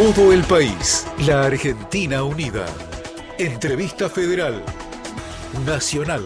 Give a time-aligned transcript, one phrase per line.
[0.00, 1.06] todo el país.
[1.26, 2.64] La Argentina unida.
[3.38, 4.64] Entrevista federal.
[5.66, 6.24] Nacional.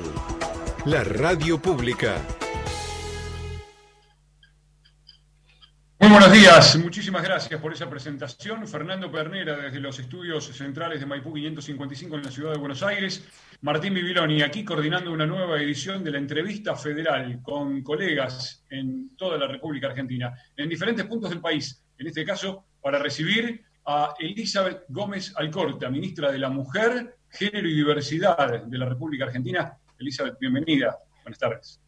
[0.87, 2.23] La radio pública.
[5.99, 8.69] Muy buenos días, muchísimas gracias por esa presentación.
[8.69, 13.27] Fernando Pernera desde los estudios centrales de Maipú 555 en la ciudad de Buenos Aires.
[13.63, 19.37] Martín Bibiloni aquí coordinando una nueva edición de la entrevista federal con colegas en toda
[19.37, 21.83] la República Argentina, en diferentes puntos del país.
[21.99, 27.75] En este caso, para recibir a Elizabeth Gómez Alcorta, ministra de la Mujer, Género y
[27.75, 29.73] Diversidad de la República Argentina.
[29.99, 30.99] Elizabeth, bienvenida.
[31.23, 31.81] Buenas tardes.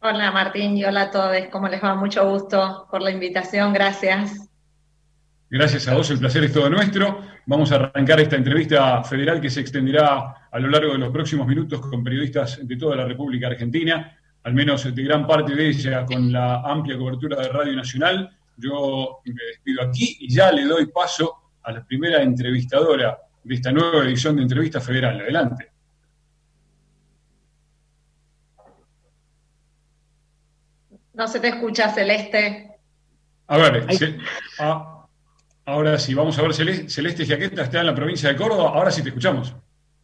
[0.00, 1.36] Hola Martín y hola a todos.
[1.50, 1.96] ¿Cómo les va?
[1.96, 3.72] Mucho gusto por la invitación.
[3.72, 4.48] Gracias.
[5.50, 7.20] Gracias a vos, el placer es todo nuestro.
[7.46, 11.48] Vamos a arrancar esta entrevista federal que se extenderá a lo largo de los próximos
[11.48, 16.06] minutos con periodistas de toda la República Argentina, al menos de gran parte de ella
[16.06, 18.37] con la amplia cobertura de Radio Nacional.
[18.58, 23.70] Yo me despido aquí y ya le doy paso a la primera entrevistadora de esta
[23.70, 25.20] nueva edición de Entrevista Federal.
[25.20, 25.70] Adelante.
[31.14, 32.68] No se te escucha, Celeste.
[33.46, 33.86] A ver,
[34.58, 35.06] ah,
[35.64, 38.90] ahora sí, vamos a ver, Celeste, Celeste Giaqueta está en la provincia de Córdoba, ahora
[38.90, 39.54] sí te escuchamos.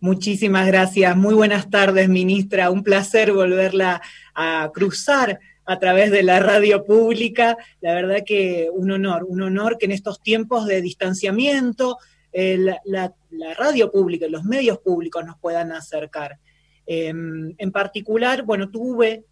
[0.01, 4.01] Muchísimas gracias, muy buenas tardes, ministra, un placer volverla
[4.35, 9.79] a cruzar a través de la radio pública, la verdad que un honor, un honor
[9.79, 11.99] que en estos tiempos de distanciamiento,
[12.33, 13.15] eh, la,
[13.57, 16.39] radio pública, los medios públicos nos puedan acercar.
[16.87, 19.25] Em, en particular, bueno, tuve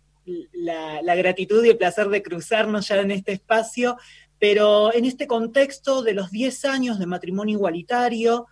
[0.52, 3.96] la, gratitud y el placer de cruzarnos ya en este espacio,
[4.38, 8.46] pero en este contexto de los 10 años de matrimonio igualitario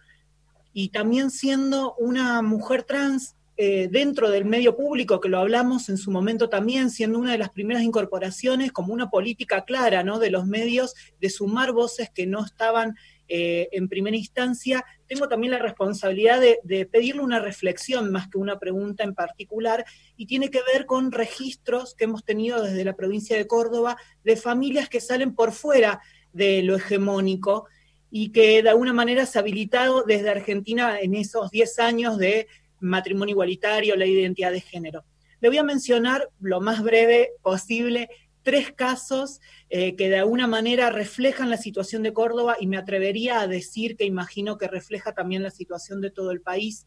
[0.72, 5.98] y también siendo una mujer trans eh, dentro del medio público, que lo hablamos en
[5.98, 10.46] su momento también, siendo una de las primeras incorporaciones como una política clara de los
[10.46, 12.96] medios de sumar voces que no estaban
[13.28, 18.58] eh, en primera instancia, tengo también la responsabilidad de, pedirle una reflexión más que una
[18.58, 19.84] pregunta en particular,
[20.16, 24.36] y tiene que ver con registros que hemos tenido desde la provincia de Córdoba de
[24.36, 26.00] familias que salen por fuera
[26.32, 27.66] de lo hegemónico
[28.10, 32.48] y que de alguna manera se ha habilitado desde Argentina en esos 10 años de
[32.80, 35.04] matrimonio igualitario, la identidad de género.
[35.40, 38.08] Le voy a mencionar lo más breve posible
[38.42, 43.40] tres casos eh, que de alguna manera reflejan la situación de Córdoba y me atrevería
[43.40, 46.86] a decir que imagino que refleja también la situación de todo el país.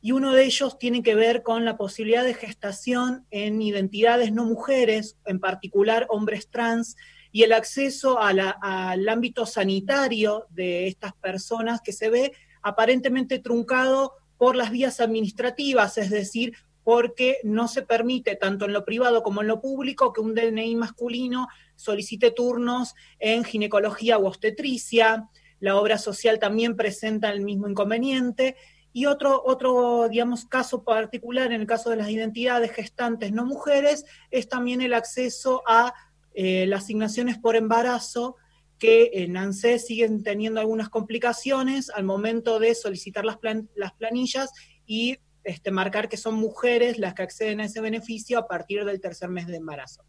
[0.00, 4.44] Y uno de ellos tiene que ver con la posibilidad de gestación en identidades no
[4.44, 6.96] mujeres, en particular hombres trans,
[7.30, 14.56] y el acceso al ámbito sanitario de estas personas que se ve aparentemente truncado por
[14.56, 19.46] las vías administrativas, es decir, porque no se permite, tanto en lo privado como en
[19.46, 25.28] lo público, que un DNI masculino solicite turnos en ginecología o obstetricia.
[25.60, 28.56] La obra social también presenta el mismo inconveniente.
[28.92, 34.04] Y otro, otro, digamos, caso particular, en el caso de las identidades gestantes no mujeres,
[34.32, 35.94] es también el acceso a
[36.34, 38.34] eh, las asignaciones por embarazo,
[38.82, 43.38] que en ANSES siguen teniendo algunas complicaciones al momento de solicitar las,
[43.76, 44.50] las planillas
[44.86, 49.00] y este, marcar que son mujeres las que acceden a ese beneficio a partir del
[49.00, 50.02] tercer mes de embarazo.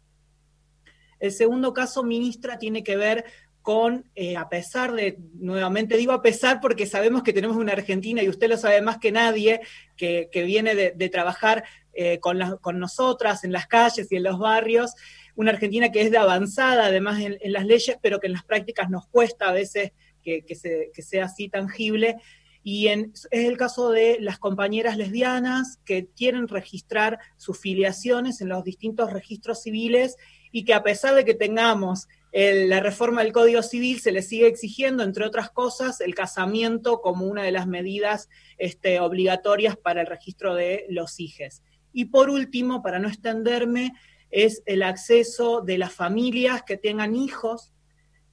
[1.20, 3.24] El segundo caso, ministra, tiene que ver
[3.62, 8.24] con, eh, a pesar de, nuevamente digo a pesar porque sabemos que tenemos una Argentina,
[8.24, 9.60] y usted lo sabe más que nadie,
[9.96, 12.40] que, viene de, trabajar eh, con,
[12.80, 14.94] nosotras en las calles y en los barrios,
[15.36, 18.90] una Argentina que es de avanzada además en, las leyes, pero que en las prácticas
[18.90, 22.16] nos cuesta a veces que, que sea así tangible.
[22.62, 28.64] Y es el caso de las compañeras lesbianas que quieren registrar sus filiaciones en los
[28.64, 30.16] distintos registros civiles
[30.50, 34.48] y que a pesar de que tengamos la reforma del Código Civil, se les sigue
[34.48, 38.28] exigiendo, entre otras cosas, el casamiento como una de las medidas
[38.58, 41.62] este, obligatorias para el registro de los hijes.
[41.92, 43.92] Y por último, para no extenderme,
[44.34, 47.72] es el acceso de las familias que tengan hijos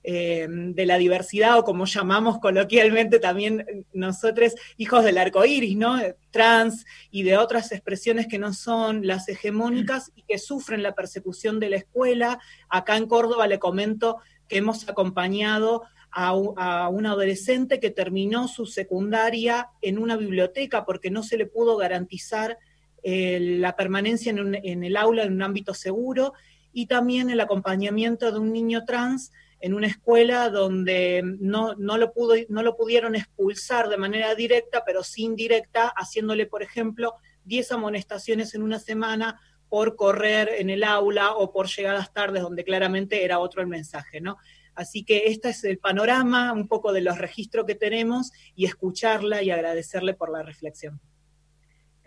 [0.04, 6.00] eh, de la diversidad, o como llamamos coloquialmente también nosotros, hijos del arco iris, ¿no?
[6.32, 11.60] Trans y de otras expresiones que no son las hegemónicas y que sufren la persecución
[11.60, 12.40] de la escuela.
[12.68, 19.70] Acá en Córdoba le comento que hemos acompañado a, un adolescente que terminó su secundaria
[19.84, 22.58] en una biblioteca porque no se le pudo garantizar
[23.04, 26.34] la permanencia en, el aula en un ámbito seguro
[26.74, 32.36] y también el acompañamiento de un niño trans en una escuela donde no, lo pudo,
[32.50, 37.16] no lo pudieron expulsar de manera directa, pero sí indirecta, haciéndole, por ejemplo,
[37.46, 39.40] 10 amonestaciones en una semana
[39.70, 44.20] por correr en el aula o por llegadas tardes, donde claramente era otro el mensaje,
[44.20, 44.38] ¿no?
[44.74, 49.44] Así que este es el panorama, un poco de los registros que tenemos y escucharla
[49.44, 51.00] y agradecerle por la reflexión.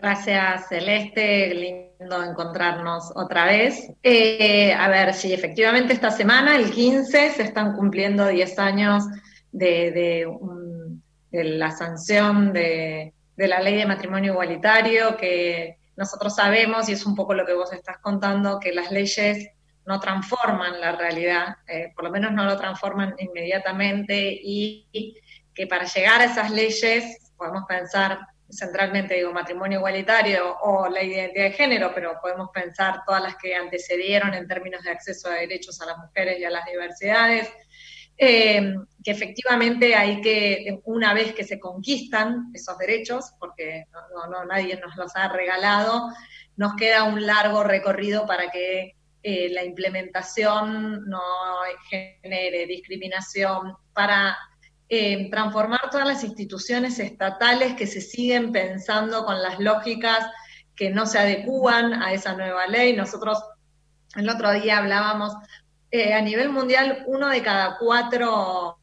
[0.05, 1.55] Gracias, Celeste.
[1.55, 3.91] Lindo encontrarnos otra vez.
[4.03, 9.05] Eh, a ver, si efectivamente esta semana, el 15, se están cumpliendo 10 años
[9.51, 10.29] de,
[11.33, 17.15] la sanción de, de, la ley de matrimonio igualitario, que nosotros sabemos, y es un
[17.15, 19.49] poco lo que vos estás contando, que las leyes
[19.87, 25.17] no transforman la realidad, eh, por lo menos no lo transforman inmediatamente, y
[25.55, 28.19] que para llegar a esas leyes podemos pensar
[28.51, 33.55] centralmente digo matrimonio igualitario o la identidad de género, pero podemos pensar todas las que
[33.55, 37.49] antecedieron en términos de acceso a derechos a las mujeres y a las diversidades,
[38.17, 43.87] eh, que efectivamente hay que, una vez que se conquistan esos derechos, porque
[44.31, 46.11] no, nadie nos los ha regalado,
[46.57, 51.21] nos queda un largo recorrido para que eh, la implementación no
[51.89, 54.37] genere discriminación, para
[54.91, 60.19] eh, transformar todas las instituciones estatales que se siguen pensando con las lógicas
[60.77, 62.95] que no se adecúan a esa nueva ley.
[62.95, 63.43] Nosotros
[64.15, 65.33] el otro día hablábamos,
[65.91, 68.79] eh, a nivel mundial, uno de cada cuatro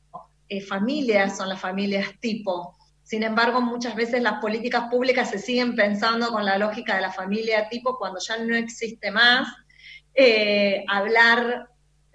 [0.50, 2.76] eh, familias son las familias tipo.
[3.04, 7.12] Sin embargo, muchas veces las políticas públicas se siguen pensando con la lógica de la
[7.12, 9.48] familia tipo cuando ya no existe más.
[10.88, 11.68] hablar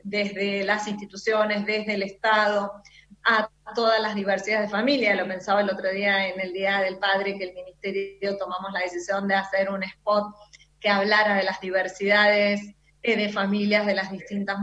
[0.03, 2.73] desde las instituciones, desde el Estado,
[3.27, 5.15] a todas las diversidades de familia.
[5.17, 8.81] Lo pensaba el otro día en el Día del Padre, que el Ministerio tomamos la
[8.81, 10.35] decisión de hacer un spot
[10.81, 12.61] que hablara de las diversidades
[13.03, 14.57] eh, de familias, de las distintas,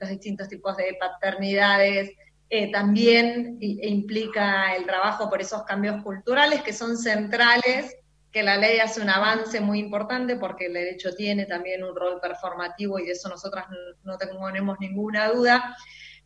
[0.00, 2.12] los distintos tipos de paternidades.
[2.50, 7.94] Eh, también implica el trabajo por esos cambios culturales que son centrales,
[8.32, 12.20] que la ley hace un avance muy importante porque el derecho tiene también un rol
[12.22, 13.66] performativo y de eso nosotras
[14.02, 15.76] no tenemos ninguna duda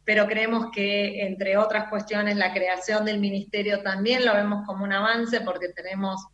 [0.05, 4.93] pero creemos que, entre otras cuestiones, la creación del ministerio también lo vemos como un
[4.93, 6.27] avance porque tenemos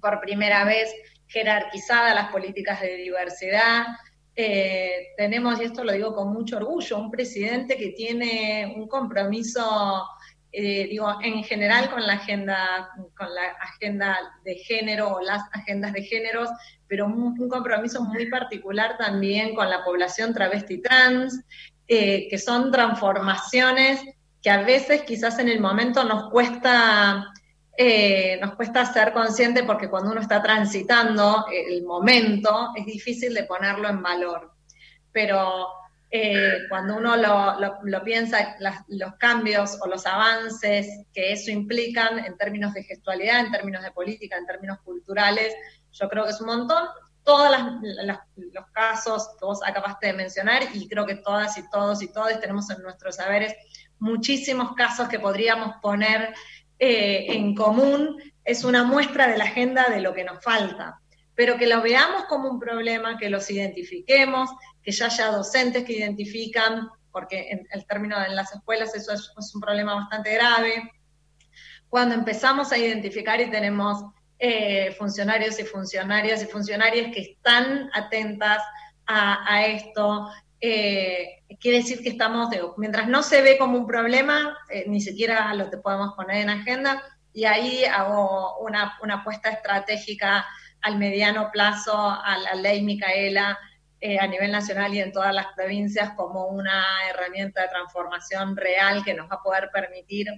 [0.00, 0.92] por primera vez
[1.28, 3.86] jerarquizadas las políticas de diversidad.
[4.34, 10.06] Eh, tenemos, y esto lo digo con mucho orgullo, un presidente que tiene un compromiso,
[10.52, 15.92] eh, digo, en general con la agenda, con la agenda de género o las agendas
[15.92, 16.48] de géneros,
[16.88, 21.44] pero un compromiso muy particular también con la población travesti trans,
[21.92, 24.00] eh, que son transformaciones
[24.40, 27.32] que a veces quizás en el momento nos cuesta,
[27.76, 33.42] eh, nos cuesta ser consciente porque cuando uno está transitando el momento es difícil de
[33.42, 34.52] ponerlo en valor.
[35.10, 35.66] Pero
[36.12, 42.72] eh, cuando uno lo, piensa, los cambios o los avances que eso implican en términos
[42.72, 45.52] de gestualidad, en términos de política, en términos culturales,
[45.90, 46.86] yo creo que es un montón
[47.24, 47.56] todos
[48.02, 52.40] los casos que vos acabaste de mencionar y creo que todas y todos y todos
[52.40, 53.54] tenemos en nuestros saberes
[54.00, 56.34] muchísimos casos que podríamos poner
[56.78, 61.00] eh, en común, es una muestra de la agenda de lo que nos falta,
[61.34, 64.50] pero que lo veamos como un problema, que los identifiquemos,
[64.82, 69.54] que ya haya docentes que identifican, porque en el término de las escuelas eso es
[69.54, 70.90] un problema bastante grave.
[71.88, 74.04] Cuando empezamos a identificar y tenemos
[74.42, 78.62] eh, funcionarios y funcionarias y funcionarias que están atentas
[79.06, 80.30] a, esto.
[80.62, 82.48] Eh, quiere decir que estamos,
[82.78, 87.02] mientras no se ve como un problema, eh, ni siquiera lo podemos poner en agenda,
[87.34, 90.46] y ahí hago una, una apuesta estratégica
[90.80, 93.58] al mediano plazo a la ley Micaela
[94.20, 99.12] a nivel nacional y en todas las provincias como una herramienta de transformación real que
[99.12, 100.28] nos va a poder permitir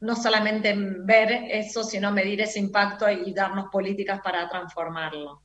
[0.00, 5.42] no solamente ver eso, sino medir ese impacto y darnos políticas para transformarlo.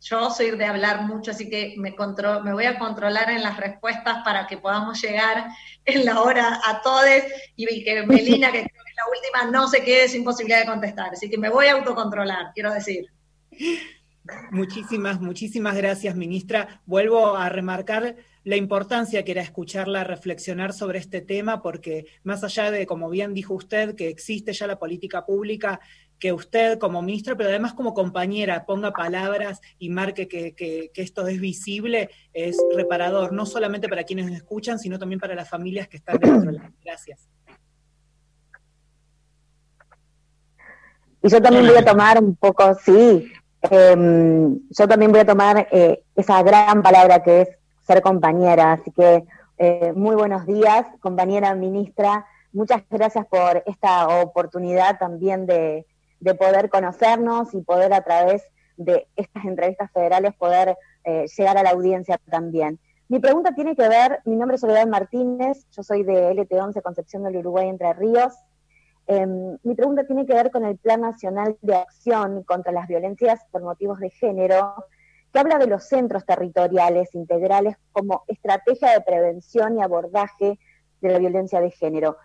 [0.00, 1.94] Yo soy de hablar mucho, así que me,
[2.44, 5.46] me voy a controlar en las respuestas para que podamos llegar
[5.86, 7.06] en la hora a todos
[7.56, 10.66] y que Melina, que creo que es la última, no se quede sin posibilidad de
[10.66, 11.12] contestar.
[11.12, 13.06] Así que me voy a autocontrolar, quiero decir.
[14.50, 16.82] Muchísimas, muchísimas gracias, ministra.
[16.84, 22.70] Vuelvo a remarcar la importancia que era escucharla reflexionar sobre este tema, porque más allá
[22.70, 25.80] de, como bien dijo usted, que existe ya la política pública,
[26.18, 31.40] que usted como ministra, pero además como compañera, ponga palabras y marque que, esto es
[31.40, 35.96] visible, es reparador, no solamente para quienes nos escuchan, sino también para las familias que
[35.96, 36.52] están dentro.
[36.84, 37.28] Gracias.
[41.22, 43.26] Y yo también voy a tomar un poco, sí,
[43.62, 47.48] em, yo también voy a tomar eh, esa gran palabra que es
[47.86, 48.72] ser compañera.
[48.72, 49.24] Así que
[49.58, 52.26] eh, muy buenos días, compañera ministra.
[52.52, 55.86] Muchas gracias por esta oportunidad también de,
[56.38, 58.42] poder conocernos y poder a través
[58.76, 62.78] de estas entrevistas federales poder eh, llegar a la audiencia también.
[63.08, 67.24] Mi pregunta tiene que ver, mi nombre es Soledad Martínez, yo soy de LT11 Concepción
[67.24, 68.32] del Uruguay Entre Ríos.
[69.06, 73.44] Em, mi pregunta tiene que ver con el Plan Nacional de Acción contra las Violencias
[73.50, 74.86] por Motivos de Género,
[75.34, 80.60] que habla de los centros territoriales integrales como estrategia de prevención y abordaje
[81.00, 82.18] de la violencia de género.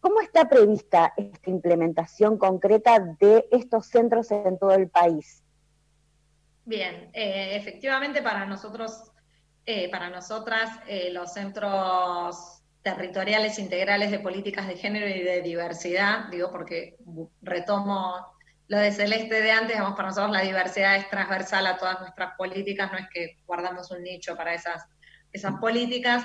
[0.00, 5.42] ¿Cómo está prevista esta implementación concreta de estos centros en todo el país?
[6.64, 9.12] Bien, eh, efectivamente para nosotros
[9.66, 16.28] eh, para nosotras eh, los centros territoriales integrales de políticas de género y de diversidad,
[16.30, 16.96] digo porque
[17.42, 18.35] retomo
[18.68, 22.34] lo de Celeste de antes, vamos, para nosotros la diversidad es transversal a todas nuestras
[22.36, 24.84] políticas, no es que guardamos un nicho para esas,
[25.32, 26.24] esas políticas.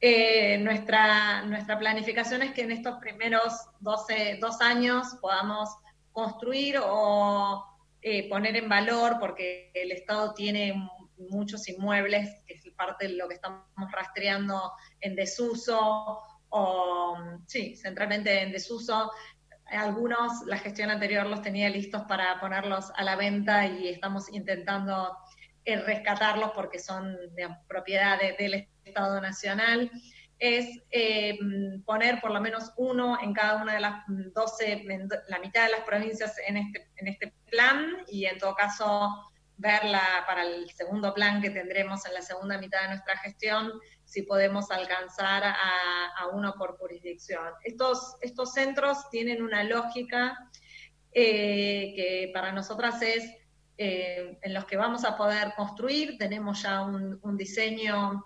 [0.00, 5.70] Eh, nuestra, nuestra planificación es que en estos primeros 12, dos años podamos
[6.12, 7.64] construir o
[8.30, 13.34] poner en valor, porque el Estado tiene muchos inmuebles, que es parte de lo que
[13.34, 19.10] estamos rastreando en desuso, o sí, centralmente en desuso.
[19.68, 25.16] Algunos, la gestión anterior los tenía listos para ponerlos a la venta y estamos intentando
[25.64, 29.90] eh, rescatarlos porque son de propiedad del Estado Nacional.
[30.38, 31.38] Es eh,
[31.84, 34.84] poner por lo menos uno en cada una de las 12,
[35.28, 40.02] la mitad de las provincias en este, en este plan y en todo caso verla
[40.26, 43.72] para el segundo plan que tendremos en la segunda mitad de nuestra gestión,
[44.06, 47.52] si podemos alcanzar a, uno por jurisdicción.
[47.62, 50.48] Estos, estos centros tienen una lógica
[51.12, 53.24] eh, que para nosotras es
[53.78, 56.16] eh, en los que vamos a poder construir.
[56.18, 58.24] Tenemos ya un, diseño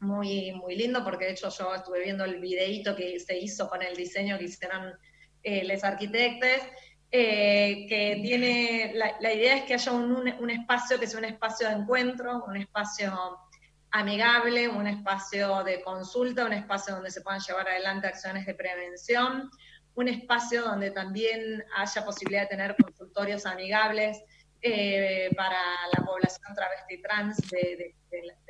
[0.00, 3.82] muy, muy lindo, porque de hecho yo estuve viendo el videíto que se hizo con
[3.82, 4.94] el diseño que hicieron
[5.42, 6.66] eh, los arquitectos
[7.10, 12.44] que tiene, la, idea es que haya un, espacio que sea un espacio de encuentro,
[12.44, 13.47] un espacio
[13.90, 19.50] amigable, un espacio de consulta, un espacio donde se puedan llevar adelante acciones de prevención,
[19.94, 24.22] un espacio donde también haya posibilidad de tener consultorios amigables
[24.60, 25.60] eh, para
[25.96, 27.94] la población travesti trans de,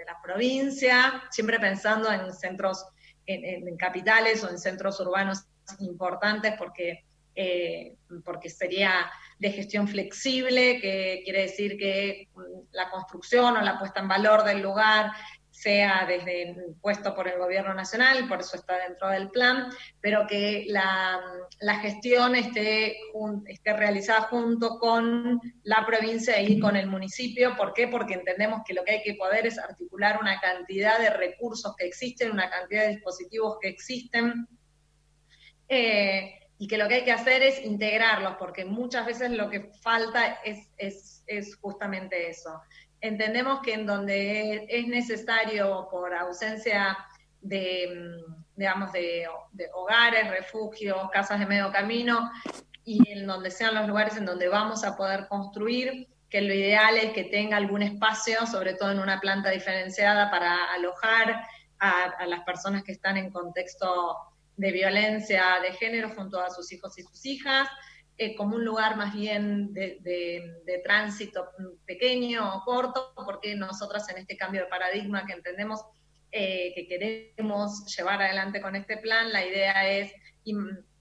[0.07, 2.87] la, provincia, siempre pensando en centros,
[3.27, 5.45] en capitales o en centros urbanos
[5.81, 7.05] importantes, porque
[7.41, 12.29] eh, porque sería de gestión flexible, que quiere decir que
[12.73, 15.13] la construcción o la puesta en valor del lugar
[15.51, 19.69] sea desde puesto por el gobierno nacional, por eso está dentro del plan,
[20.01, 21.21] pero que la,
[21.81, 22.97] gestión esté,
[23.47, 27.57] esté realizada junto con la provincia y con el municipio.
[27.57, 27.89] ¿Por qué?
[27.89, 31.87] Porque entendemos que lo que hay que poder es articular una cantidad de recursos que
[31.87, 34.47] existen, una cantidad de dispositivos que existen.
[35.69, 39.71] Eh, y que lo que hay que hacer es integrarlos, porque muchas veces lo que
[39.81, 42.61] falta es, es, justamente eso.
[43.01, 46.99] Entendemos que en donde es necesario por ausencia
[47.41, 49.29] de, mm, digamos, de,
[49.73, 52.29] hogares, refugios, casas de medio camino,
[52.85, 56.97] y en donde sean los lugares en donde vamos a poder construir, que lo ideal
[56.97, 61.41] es que tenga algún espacio, sobre todo en una planta diferenciada, para alojar
[61.79, 64.17] a, a las personas que están en contexto
[64.59, 67.69] de violencia de género junto a sus hijos y sus hijas,
[68.19, 71.49] eh, como un lugar más bien de, tránsito
[71.87, 75.85] pequeño o corto, porque nosotras en este cambio de paradigma que entendemos
[76.33, 80.13] eh, que queremos llevar adelante con este plan, la idea es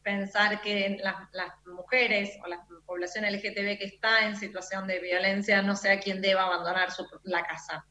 [0.04, 1.16] pensar que las,
[1.66, 6.44] mujeres o la población LGTB que está en situación de violencia no sea quien deba
[6.44, 6.90] abandonar
[7.24, 7.86] la casa.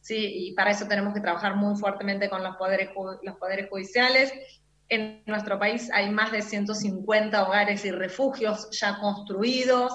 [0.00, 2.56] Sí, y para eso tenemos que trabajar muy fuertemente con los
[3.22, 4.32] los poderes judiciales
[4.90, 9.92] en nuestro país hay más de 150 hogares y refugios ya construidos.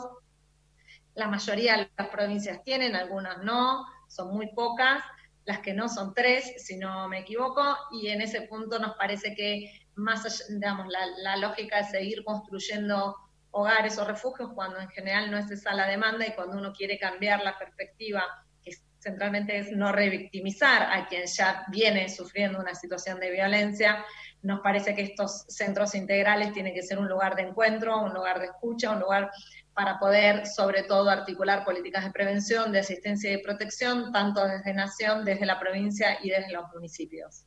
[1.13, 5.03] La mayoría de las provincias tienen, algunas no, son muy pocas.
[5.43, 7.61] Las que no son tres, si no me equivoco,
[7.91, 13.15] y en ese punto nos parece que más digamos, la, la lógica es seguir construyendo
[13.51, 16.97] hogares o refugios cuando en general no es esa la demanda y cuando uno quiere
[16.97, 18.23] cambiar la perspectiva,
[18.63, 24.03] que centralmente es no revictimizar a quien ya viene sufriendo una situación de violencia,
[24.41, 28.39] nos parece que estos centros integrales tienen que ser un lugar de encuentro, un lugar
[28.39, 29.31] de escucha, un lugar
[29.73, 34.73] para poder, sobre todo, articular políticas de prevención, de asistencia y de protección, tanto desde
[34.73, 37.45] Nación, desde la provincia y desde los municipios.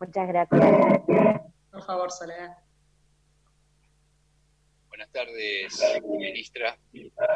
[0.00, 0.60] Muchas gracias.
[1.70, 2.56] Por favor, Soledad.
[4.88, 6.78] Buenas tardes, ministra.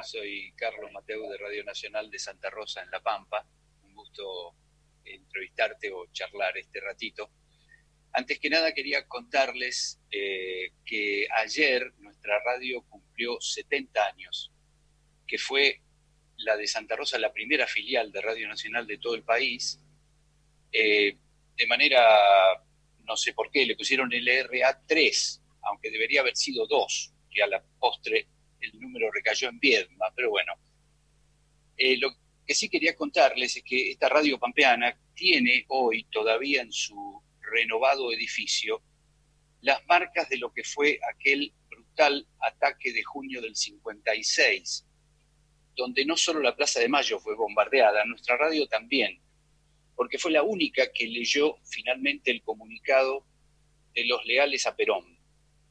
[0.02, 3.46] Soy Carlos Mateu de Radio Nacional de Santa Rosa, en La Pampa.
[3.82, 4.54] Un gusto
[5.04, 7.30] entrevistarte o charlar este ratito.
[8.16, 14.52] Antes que nada quería contarles eh, que ayer nuestra radio cumplió 70 años,
[15.26, 15.80] que fue
[16.37, 19.80] la de Santa Rosa la primera filial de Radio Nacional de todo el país
[20.76, 21.16] Eh,
[21.56, 22.00] de manera,
[23.04, 27.47] no sé por qué, le pusieron el RA3, aunque debería haber sido 2, y a
[27.47, 28.26] la postre
[28.61, 30.52] el número recayó en Viedma, pero bueno.
[31.76, 32.11] Eh, lo
[32.47, 38.12] que sí quería contarles es que esta radio pampeana tiene hoy todavía en su renovado
[38.12, 38.82] edificio
[39.64, 44.86] las marcas de lo que fue aquel brutal ataque de junio del 56,
[45.74, 49.20] donde no solo la Plaza de Mayo fue bombardeada, nuestra radio también,
[49.96, 53.24] porque fue la única que leyó finalmente el comunicado
[53.94, 55.18] de los leales a Perón,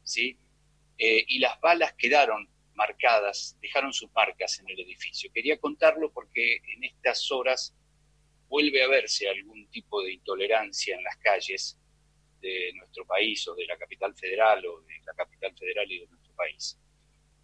[0.03, 0.39] ¿sí?
[0.97, 5.31] Eh, y las balas quedaron marcadas, dejaron sus marcas en el edificio.
[5.31, 7.75] Quería contarlo porque en estas horas
[8.53, 11.75] vuelve a verse algún tipo de intolerancia en las calles
[12.39, 16.07] de nuestro país o de la capital federal o de la capital federal y de
[16.07, 16.77] nuestro país.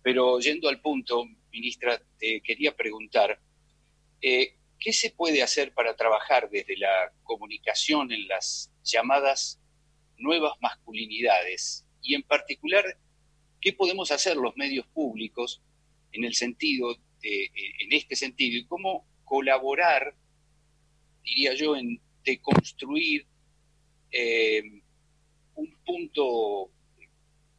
[0.04, 3.42] Pero yendo al punto, ministra, te quería preguntar,
[4.22, 9.60] eh, ¿qué se puede hacer para trabajar desde la comunicación en las llamadas
[10.18, 11.88] nuevas masculinidades?
[12.04, 12.86] Y en particular,
[13.60, 15.60] ¿qué podemos hacer los medios públicos
[16.12, 17.50] en el sentido eh,
[17.80, 20.16] en este sentido, y cómo colaborar,
[21.24, 23.26] diría yo, en deconstruir
[24.12, 24.64] eh,
[25.56, 26.72] un punto,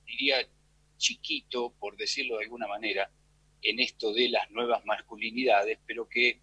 [0.07, 0.37] diría,
[0.97, 3.11] chiquito, por decirlo de alguna manera,
[3.63, 6.41] en esto de las nuevas masculinidades, pero que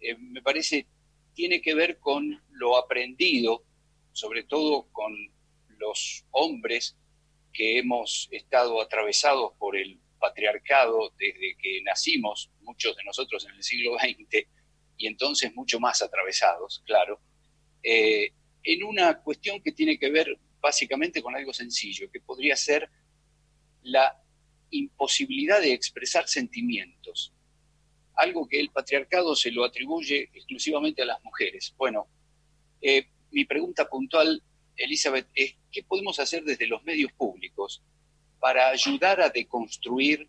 [0.00, 0.86] eh, me parece
[1.34, 3.64] tiene que ver con lo aprendido,
[4.12, 5.12] sobre todo con
[5.78, 6.96] los hombres
[7.52, 13.62] que hemos estado atravesados por el patriarcado desde que nacimos, muchos de nosotros en el
[13.62, 14.46] siglo XX,
[14.96, 17.20] y entonces mucho más atravesados, claro,
[17.82, 18.32] eh,
[18.62, 22.88] en una cuestión que tiene que ver básicamente con algo sencillo, que podría ser
[23.82, 24.18] la
[24.70, 27.34] imposibilidad de expresar sentimientos,
[28.14, 31.74] algo que el patriarcado se lo atribuye exclusivamente a las mujeres.
[31.76, 32.08] Bueno,
[32.80, 34.42] eh, mi pregunta puntual,
[34.76, 37.82] Elizabeth, es ¿qué podemos hacer desde los medios públicos
[38.40, 40.28] para ayudar a deconstruir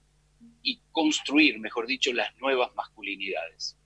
[0.61, 3.77] y construir, mejor dicho, las nuevas masculinidades?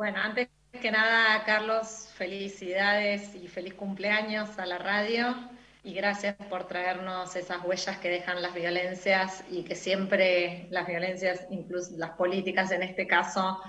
[0.00, 0.48] Bueno, antes
[0.80, 5.36] que nada, Carlos, felicidades y feliz cumpleaños a la radio
[5.84, 11.46] y gracias por traernos esas huellas que dejan las violencias y que siempre las violencias,
[11.50, 13.60] incluso las políticas en este caso,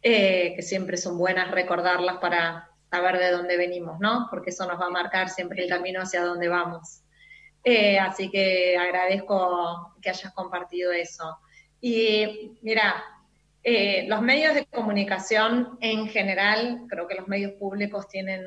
[0.00, 4.28] eh, que siempre son buenas recordarlas para saber de dónde venimos, ¿no?
[4.30, 7.02] Porque eso nos va a marcar siempre el camino hacia dónde vamos.
[7.64, 11.40] Eh, así que agradezco que hayas compartido eso.
[11.80, 13.02] Y mira,
[13.62, 18.46] eh, los medios de comunicación en general, creo que los medios públicos tienen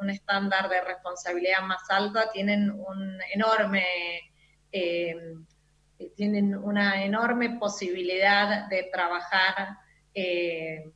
[0.00, 3.84] un, estándar de responsabilidad más alto, tienen un enorme,
[4.72, 5.14] eh,
[6.16, 9.76] tienen una enorme posibilidad de trabajar,
[10.12, 10.90] eh,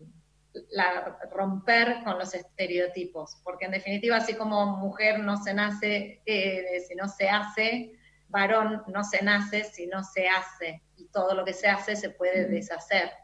[1.31, 7.09] romper con los estereotipos, porque en definitiva, así como mujer no se nace si no
[7.09, 7.93] se hace,
[8.29, 12.11] varón no se nace si no se hace, y todo lo que se hace se
[12.11, 13.22] puede deshacer.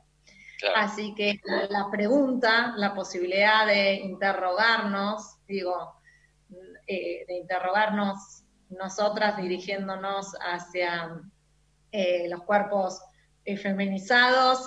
[0.74, 1.40] Así que
[1.70, 5.94] la pregunta, la posibilidad de interrogarnos, digo,
[6.86, 11.20] eh, de interrogarnos nosotras dirigiéndonos hacia
[11.92, 13.00] eh, los cuerpos
[13.44, 13.58] eh,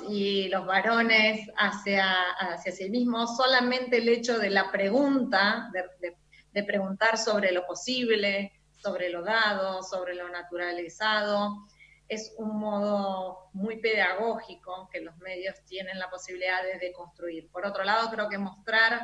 [0.09, 5.69] y los varones hacia, hacia sí mismos, solamente el hecho de la pregunta,
[6.51, 8.51] de preguntar sobre lo posible,
[8.81, 11.67] sobre lo dado, sobre lo naturalizado,
[12.11, 17.49] es un modo muy pedagógico que los medios tienen la posibilidad de, construir.
[17.49, 18.99] Por otro lado, creo que mostrar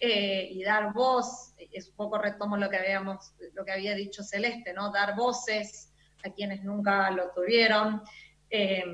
[0.00, 4.22] eh, y dar voz, es un poco retomo lo que habíamos, lo que había dicho
[4.22, 4.90] Celeste, ¿no?
[4.90, 5.92] Dar voces
[6.24, 8.00] a quienes nunca lo tuvieron.
[8.48, 8.84] Eh,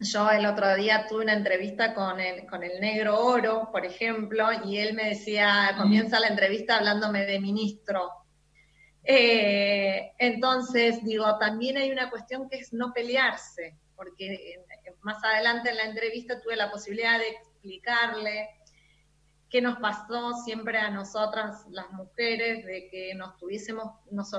[0.00, 4.48] yo el otro día tuve una entrevista con el, con el negro oro, por ejemplo,
[4.64, 8.10] y él me decía, comienza la entrevista hablándome de ministro,
[9.10, 14.62] eh, entonces, digo, también hay una cuestión que es no pelearse, porque
[15.00, 18.50] más adelante en la entrevista tuve la posibilidad de explicarle
[19.48, 24.30] qué nos pasó siempre a nosotras las mujeres, de que nos tuviésemos, nos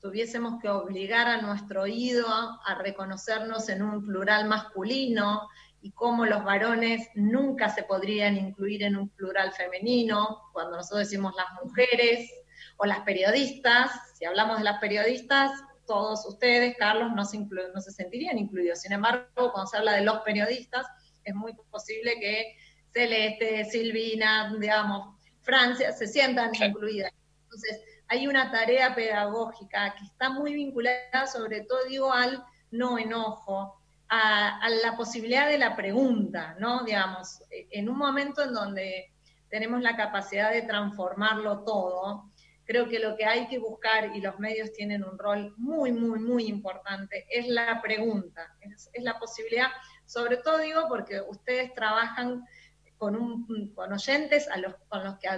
[0.00, 5.48] tuviésemos que obligar a nuestro oído a reconocernos en un plural masculino
[5.82, 11.34] y cómo los varones nunca se podrían incluir en un plural femenino, cuando nosotros decimos
[11.34, 12.30] las mujeres,
[12.76, 15.52] o las periodistas, si hablamos de las periodistas,
[15.86, 18.80] todos ustedes, Carlos, no se, no se sentirían incluidos.
[18.80, 20.86] Sin embargo, cuando se habla de los periodistas,
[21.24, 22.56] es muy posible que
[22.92, 27.12] Celeste, Silvina, digamos, Francia, se sientan incluidas.
[27.44, 33.80] Entonces, hay una tarea pedagógica que está muy vinculada, sobre todo, digo, al no enojo,
[34.08, 36.84] a, a la posibilidad de la pregunta, ¿no?
[36.84, 39.12] Digamos, en un momento en donde
[39.48, 42.30] tenemos la capacidad de transformarlo todo.
[42.66, 46.18] Creo que lo que hay que buscar, y los medios tienen un rol muy, muy,
[46.18, 49.68] muy importante, es la pregunta, es, la posibilidad,
[50.06, 52.44] sobre todo digo porque ustedes trabajan
[52.96, 54.48] con, un, con oyentes
[54.88, 55.28] con los que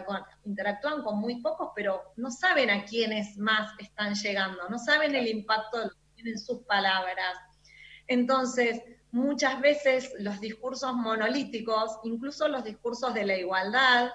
[0.44, 5.26] interactúan con muy pocos, pero no saben a quiénes más están llegando, no saben el
[5.26, 7.36] impacto de lo que tienen sus palabras.
[8.06, 14.10] Entonces, muchas veces los discursos monolíticos, incluso los discursos de la igualdad,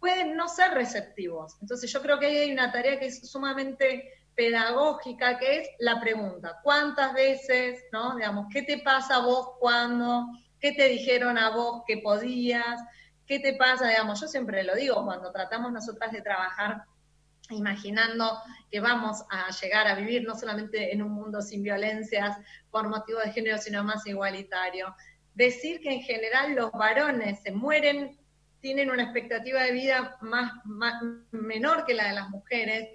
[0.00, 1.56] pueden no ser receptivos.
[1.60, 6.00] Entonces yo creo que ahí hay una tarea que es sumamente pedagógica, que es la
[6.00, 8.14] pregunta, ¿cuántas veces, no?
[8.14, 10.26] Digamos, ¿qué te pasa a vos cuando?
[10.60, 12.80] ¿Qué te dijeron a vos que podías?
[13.26, 13.88] ¿Qué te pasa?
[13.88, 16.84] Digamos, yo siempre lo digo, cuando tratamos nosotras de trabajar
[17.50, 18.38] imaginando
[18.70, 22.36] que vamos a llegar a vivir no solamente en un mundo sin violencias
[22.70, 24.94] por motivo de género, sino más igualitario.
[25.34, 28.18] Decir que en general los varones se mueren,
[28.60, 30.52] tienen una expectativa de vida más,
[31.30, 32.88] menor que la de las mujeres.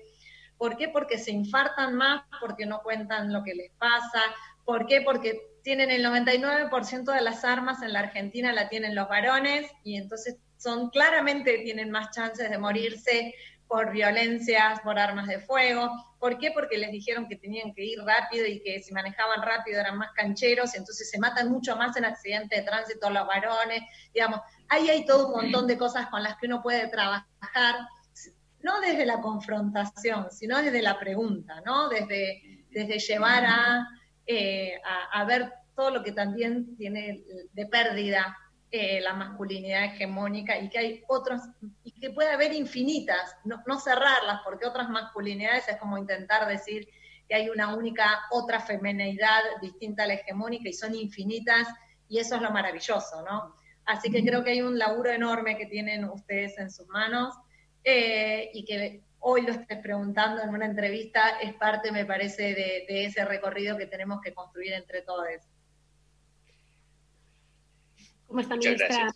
[0.57, 0.89] ¿Por qué?
[0.89, 4.21] Porque se infartan más, porque no cuentan lo que les pasa.
[4.65, 5.01] ¿Por qué?
[5.01, 9.95] Porque tienen el 99% de las armas en la Argentina la tienen los varones y
[9.95, 13.33] entonces son claramente tienen más chances de morirse
[13.73, 15.89] por violencias, por armas de fuego.
[16.19, 16.51] ¿Por qué?
[16.51, 20.11] Porque les dijeron que tenían que ir rápido y que si manejaban rápido eran más
[20.11, 23.81] cancheros, y entonces se matan mucho más en accidentes de tránsito los varones.
[24.13, 27.75] Digamos, ahí hay todo un montón de cosas con las que uno puede trabajar,
[28.61, 31.89] no desde la confrontación, sino desde la pregunta, ¿no?
[31.89, 33.87] Desde, desde llevar a,
[34.27, 38.37] eh, a, a ver todo lo que también tiene de pérdida
[38.75, 41.41] eh, la masculinidad hegemónica y que hay otros,
[41.83, 46.89] y que puede haber infinitas, no, cerrarlas, porque otras masculinidades es como intentar decir
[47.29, 51.67] que hay una única otra femenidad distinta a la hegemónica y son infinitas,
[52.09, 53.55] y eso es lo maravilloso, ¿no?
[53.85, 57.35] Así que creo que hay un laburo enorme que tienen ustedes en sus manos
[57.83, 62.85] eh, y que hoy lo estés preguntando en una entrevista es parte, me parece, de,
[62.89, 65.27] de ese recorrido que tenemos que construir entre todos.
[68.33, 69.13] ¿Cómo está, ministra?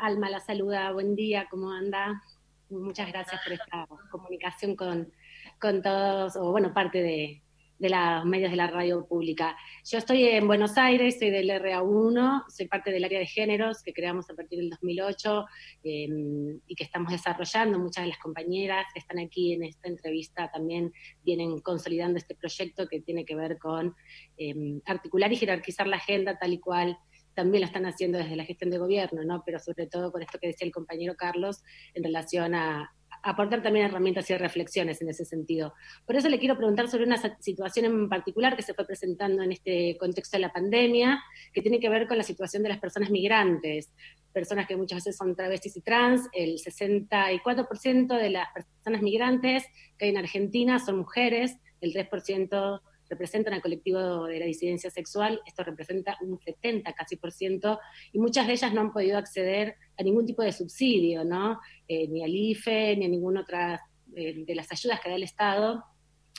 [0.00, 0.90] Alma la saluda.
[0.90, 2.24] Buen día, ¿cómo anda?
[2.70, 5.12] Muchas gracias por esta comunicación con,
[5.60, 7.40] con todos, o bueno, parte de,
[7.82, 9.56] de los medios de la radio pública.
[9.84, 13.92] Yo estoy en Buenos Aires, soy del RA1, soy parte del área de géneros que
[13.92, 15.46] creamos a partir del 2008
[15.84, 17.78] em, y que estamos desarrollando.
[17.78, 20.92] Muchas de las compañeras que están aquí en esta entrevista también
[21.24, 23.94] vienen consolidando este proyecto que tiene que ver con
[24.36, 26.98] em, articular y jerarquizar la agenda tal y cual
[27.34, 29.42] también la están haciendo desde la gestión de gobierno, ¿no?
[29.44, 31.62] Pero sobre todo con esto que decía el compañero Carlos
[31.94, 32.92] en relación a,
[33.22, 35.74] aportar también herramientas y reflexiones en ese sentido.
[36.06, 39.52] Por eso le quiero preguntar sobre una situación en particular que se fue presentando en
[39.52, 43.10] este contexto de la pandemia, que tiene que ver con la situación de las personas
[43.10, 43.92] migrantes,
[44.32, 49.64] personas que muchas veces son travestis y trans, el 64% de las personas migrantes
[49.98, 52.80] que hay en Argentina son mujeres, el 3%
[53.12, 57.78] representan al colectivo de la disidencia sexual, esto representa un 70 casi por ciento,
[58.10, 61.60] y muchas de ellas no han podido acceder a ningún tipo de subsidio, ¿no?
[61.86, 63.82] Eh, ni al IFE, ni a ninguna otra
[64.16, 65.84] eh, de las ayudas que da el Estado,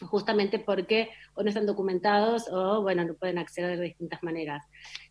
[0.02, 4.66] justamente porque o no están documentados o, bueno, no pueden acceder de distintas maneras.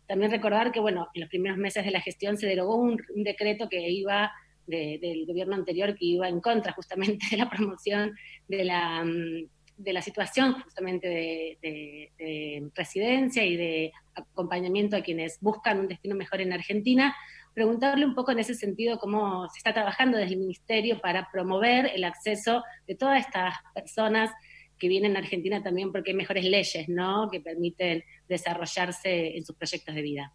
[0.05, 3.69] También recordar que, bueno, en los primeros meses de la gestión se derogó un, decreto
[3.69, 4.33] que iba
[4.67, 8.15] del gobierno anterior que iba en contra justamente de la promoción
[8.49, 9.47] de la mm,
[9.83, 16.41] de la situación justamente de, residencia y de acompañamiento a quienes buscan un destino mejor
[16.41, 17.15] en Argentina,
[17.53, 21.91] preguntarle un poco en ese sentido cómo se está trabajando desde el Ministerio para promover
[21.93, 24.31] el acceso de todas estas personas
[24.79, 27.29] que vienen a Argentina también porque hay mejores leyes, ¿no?
[27.31, 30.33] Que permiten desarrollarse en sus proyectos de vida.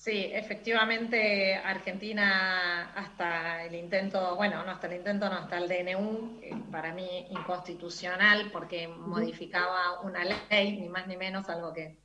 [0.00, 6.40] Sí, efectivamente Argentina hasta el intento, bueno, no hasta el intento, no hasta el DNU,
[6.42, 11.98] eh, para mí inconstitucional porque modificaba una ley, ni más ni menos, algo que,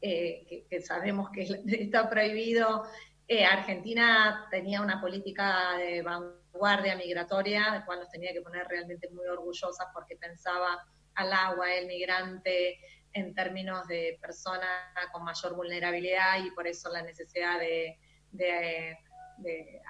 [0.00, 1.42] eh, sabemos que
[1.78, 2.82] está prohibido.
[3.28, 9.10] Eh, Argentina tenía una política de vanguardia migratoria, de cual nos tenía que poner realmente
[9.10, 12.80] muy orgullosas porque pensaba al agua, el migrante,
[13.12, 17.98] en términos de persona con mayor vulnerabilidad y por eso la necesidad de,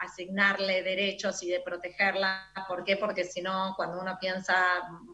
[0.01, 2.53] asignarle derechos y de protegerla.
[2.69, 2.97] ¿Por qué?
[2.97, 4.55] Porque si no, cuando uno piensa,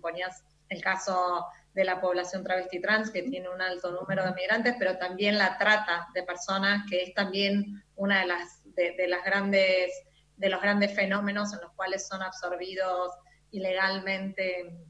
[0.02, 4.74] ponías el caso de la población travesti trans, que tiene un alto número de migrantes,
[4.78, 9.90] pero también la trata de personas, que es también una de las, de las grandes,
[10.36, 13.12] de los grandes fenómenos en los cuales son absorbidos
[13.50, 14.84] ilegalmente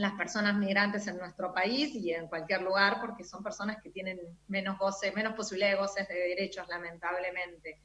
[0.00, 4.18] las personas migrantes en nuestro país y en cualquier lugar, porque son personas que tienen
[4.46, 7.80] menos goce, menos posibilidad de goces de derechos, lamentablemente.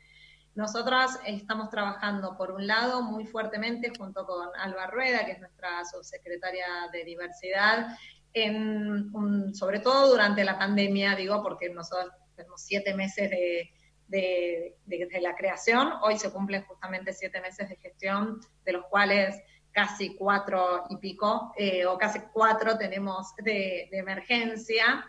[0.56, 5.84] Nosotras estamos trabajando, por un lado, muy fuertemente junto con Alba Rueda, que es nuestra
[5.86, 7.98] subsecretaria de Diversidad,
[8.34, 9.12] en,
[9.54, 13.72] sobre todo durante la pandemia, digo, porque nosotros tenemos siete meses de,
[14.08, 19.36] de, la creación, hoy se cumplen justamente siete meses de gestión, de los cuales
[19.74, 25.06] casi cuatro y pico, eh, o casi cuatro tenemos de, emergencia.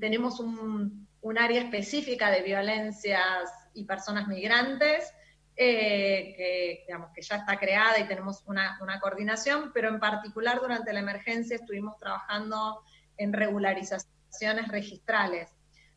[0.00, 5.12] Tenemos un, un área específica de violencias y personas migrantes,
[5.54, 10.92] eh, que, digamos, que ya está creada y tenemos una, coordinación, pero en particular durante
[10.92, 12.82] la emergencia estuvimos trabajando
[13.18, 15.50] en regularizaciones registrales.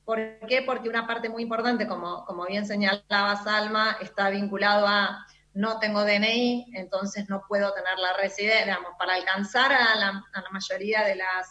[0.03, 0.61] ¿Por qué?
[0.61, 6.03] Porque una parte muy importante, como, como bien señalaba Salma, está vinculado a no tengo
[6.03, 11.49] DNI, entonces no puedo tener la residencia, digamos, para alcanzar a la, mayoría de las...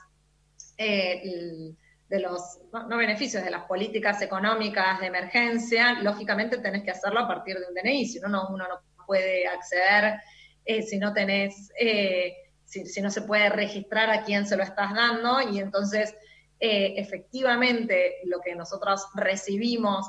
[0.77, 1.75] Eh,
[2.11, 7.59] los, no, beneficios, de las políticas económicas de emergencia, lógicamente tenés que hacerlo a partir
[7.59, 10.21] de un DNI, si no, no uno no puede acceder,
[10.65, 14.95] eh, si no tenés, eh, si, no se puede registrar a quién se lo estás
[14.95, 16.15] dando, y entonces
[16.61, 20.07] efectivamente lo que nosotros recibimos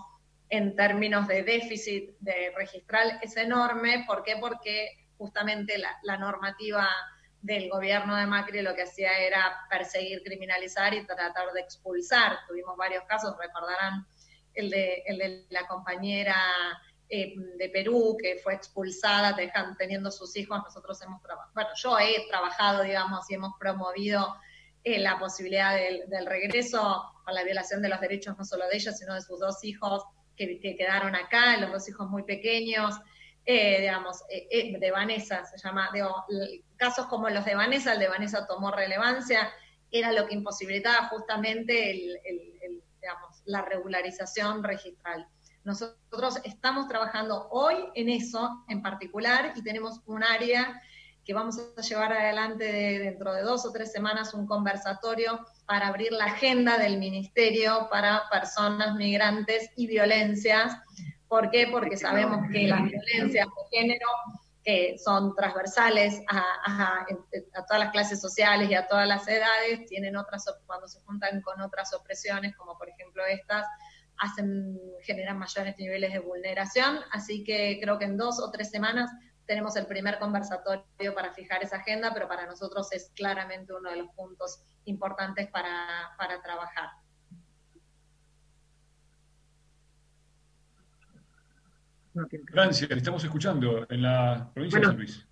[0.50, 4.38] en términos de déficit de registral es enorme, ¿por qué?
[4.40, 6.88] Porque justamente la, normativa
[7.42, 12.40] del gobierno de Macri lo que hacía era perseguir, criminalizar y tratar de expulsar.
[12.48, 14.06] Tuvimos varios casos, recordarán
[14.54, 16.36] el de, el de la compañera
[17.08, 19.36] eh, de Perú que fue expulsada
[19.78, 20.60] teniendo sus hijos.
[20.64, 24.36] Nosotros hemos trabajado, bueno, yo he trabajado, digamos, y hemos promovido
[24.84, 28.92] eh, la posibilidad del, regreso con la violación de los derechos no solo de ella,
[28.92, 30.04] sino de sus dos hijos
[30.36, 32.96] que, que quedaron acá, los dos hijos muy pequeños.
[33.48, 36.26] Eh, digamos, de Vanessa se llama, digo,
[36.78, 39.52] casos como los de Vanessa, el de Vanessa tomó relevancia,
[39.92, 42.20] era lo que imposibilitaba justamente
[43.46, 45.28] la regularización registral.
[45.64, 50.82] Nosotros estamos trabajando hoy en eso en particular y tenemos un área
[51.26, 56.12] que vamos a llevar adelante dentro de dos o tres semanas un conversatorio para abrir
[56.12, 60.78] la agenda del ministerio para personas migrantes y violencias.
[61.28, 61.68] ¿Por qué?
[61.72, 64.08] Porque sabemos que las violencias de género
[64.64, 67.06] que son transversales a,
[67.68, 71.62] todas las clases sociales y a todas las edades, tienen otras, cuando se juntan con
[71.62, 73.66] otras opresiones, como por ejemplo estas,
[74.18, 79.12] hacen, generan mayores niveles de vulneración, así que creo que en dos o tres semanas
[79.46, 83.98] tenemos el primer conversatorio para fijar esa agenda, pero para nosotros es claramente uno de
[83.98, 86.90] los puntos importantes para, para trabajar.
[92.52, 95.28] Francia, estamos escuchando en la provincia de San Luis.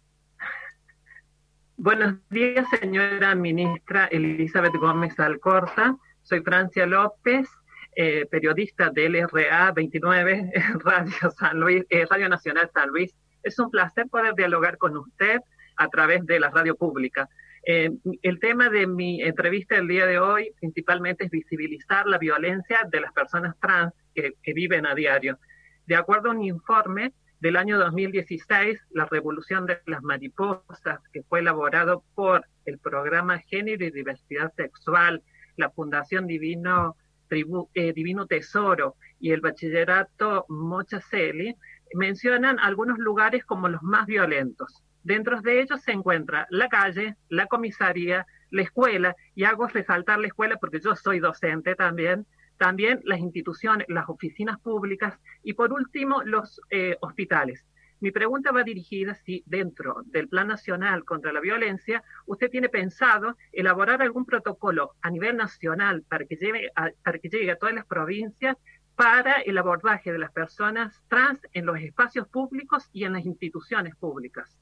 [1.77, 5.97] Buenos días, señora ministra Elizabeth Gómez Alcorta.
[6.21, 7.49] Soy Francia López,
[7.95, 10.51] eh, periodista de LRA 29,
[10.83, 13.15] Radio, San Luis, eh, Radio Nacional San Luis.
[13.43, 15.39] Es un placer poder dialogar con usted
[15.77, 17.29] a través de la radio pública.
[17.65, 22.79] Eh, el tema de mi entrevista el día de hoy principalmente es visibilizar la violencia
[22.89, 25.39] de las personas trans que viven a diario.
[25.85, 31.41] De acuerdo a un informe del año 2016, la revolución de las mariposas, que fue
[31.41, 35.21] elaborado por el programa Género y Diversidad Sexual,
[35.57, 36.95] la Fundación Divino,
[37.29, 41.53] eh, Divino Tesoro y el Bachillerato Mochaceli,
[41.95, 44.83] mencionan algunos lugares como los más violentos.
[45.03, 50.27] Dentro de ellos se encuentra la calle, la comisaría, la escuela, y hago resaltar la
[50.27, 52.25] escuela porque yo soy docente también,
[52.57, 57.65] también las instituciones, las oficinas públicas y por último los eh, hospitales.
[57.99, 63.37] Mi pregunta va dirigida si dentro del Plan Nacional contra la Violencia usted tiene pensado
[63.53, 67.73] elaborar algún protocolo a nivel nacional para que, llegue a, para que llegue a todas
[67.73, 68.57] las provincias
[68.95, 73.95] para el abordaje de las personas trans en los espacios públicos y en las instituciones
[73.95, 74.57] públicas.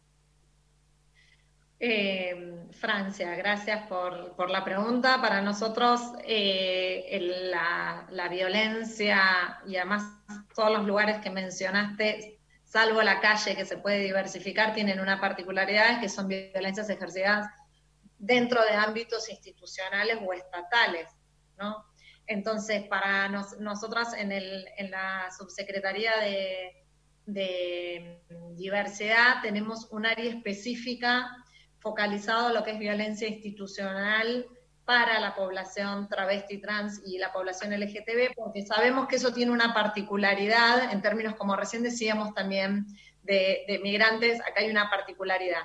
[1.83, 5.19] Eh, Francia, gracias por, la pregunta.
[5.19, 10.03] Para nosotros eh, la, violencia y además
[10.55, 15.93] todos los lugares que mencionaste, salvo la calle que se puede diversificar, tienen una particularidad,
[15.93, 17.47] es que son violencias ejercidas
[18.19, 21.07] dentro de ámbitos institucionales o estatales,
[21.57, 21.83] ¿no?
[22.31, 26.85] Entonces, para nosotras en, en la subsecretaría de,
[27.25, 28.21] de
[28.55, 31.29] diversidad tenemos un área específica
[31.79, 34.45] focalizado a lo que es violencia institucional
[34.85, 39.73] para la población travesti trans y la población LGTB, porque sabemos que eso tiene una
[39.73, 42.85] particularidad en términos, como recién decíamos también,
[43.23, 45.61] de, migrantes, acá hay una particularidad.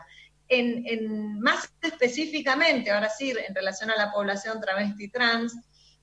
[0.48, 5.56] En, más específicamente, ahora sí, en relación a la población travesti trans,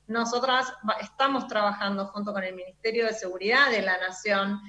[0.08, 4.60] nosotras estamos trabajando junto con el Ministerio de Seguridad de la Nación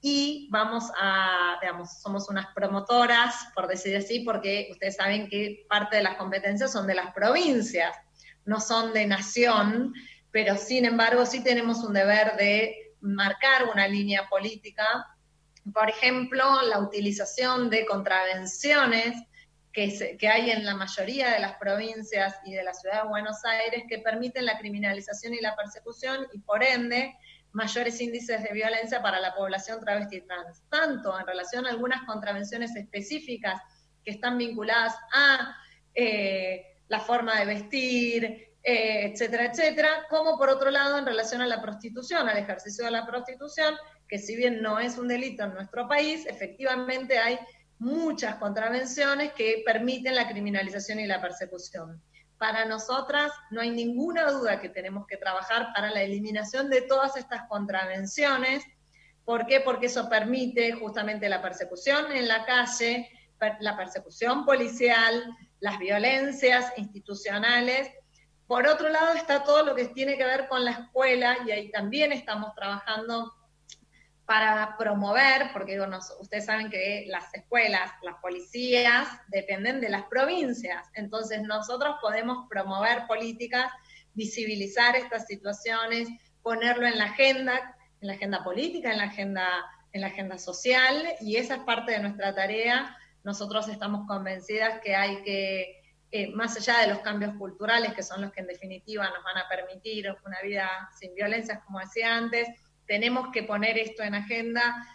[0.00, 1.58] y vamos a,
[2.02, 6.86] somos unas promotoras, por decir así, porque ustedes saben que parte de las competencias son
[6.86, 7.96] de las provincias,
[8.44, 9.94] no son de nación,
[10.30, 14.84] pero sin embargo sí tenemos un deber de marcar una línea política.
[15.72, 19.14] Por ejemplo, la utilización de contravenciones
[19.74, 23.82] que, hay en la mayoría de las provincias y de la ciudad de Buenos Aires
[23.88, 27.16] que permiten la criminalización y la persecución y por ende
[27.50, 30.20] mayores índices de violencia para la población travesti.
[30.22, 33.60] Trans, tanto en relación a algunas contravenciones específicas
[34.04, 35.56] que están vinculadas a
[35.92, 38.24] eh, la forma de vestir,
[38.62, 42.92] eh, etcétera, etcétera, como por otro lado en relación a la prostitución, al ejercicio de
[42.92, 43.74] la prostitución,
[44.08, 47.38] que si bien no es un delito en nuestro país, efectivamente hay
[47.78, 52.02] muchas contravenciones que permiten la criminalización y la persecución
[52.38, 57.16] para nosotras no hay ninguna duda que tenemos que trabajar para la eliminación de todas
[57.16, 58.64] estas contravenciones.
[59.24, 59.60] ¿Por qué?
[59.60, 63.08] Porque eso permite justamente la persecución en la calle,
[63.60, 65.24] la persecución policial,
[65.60, 67.90] las violencias institucionales.
[68.46, 71.70] Por otro lado está todo lo que tiene que ver con la escuela y ahí
[71.70, 73.32] también estamos trabajando
[74.26, 75.78] para promover, porque
[76.20, 83.06] ustedes saben que las escuelas, las policías dependen de las provincias, entonces nosotros podemos promover
[83.06, 83.70] políticas,
[84.14, 86.08] visibilizar estas situaciones,
[86.42, 89.46] ponerlo en la agenda, en la agenda política, en la agenda,
[89.92, 92.96] en la agenda social, y esa es parte de nuestra tarea.
[93.24, 95.82] Nosotros estamos convencidas que hay que,
[96.12, 99.38] eh, más allá de los cambios culturales, que son los que en definitiva nos van
[99.38, 102.48] a permitir una vida sin violencias, como decía antes,
[102.86, 104.86] tenemos que poner esto en agenda.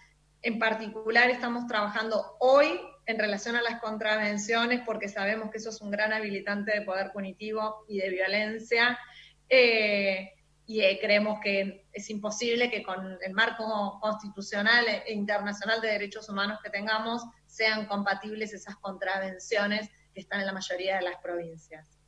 [0.41, 5.81] En particular estamos trabajando hoy en relación a las contravenciones porque sabemos que eso es
[5.81, 8.97] un gran habilitante de poder punitivo y de violencia.
[9.49, 10.33] Eh,
[10.67, 16.29] y eh, creemos que es imposible que con el marco constitucional e internacional de derechos
[16.29, 21.98] humanos que tengamos sean compatibles esas contravenciones que están en la mayoría de las provincias.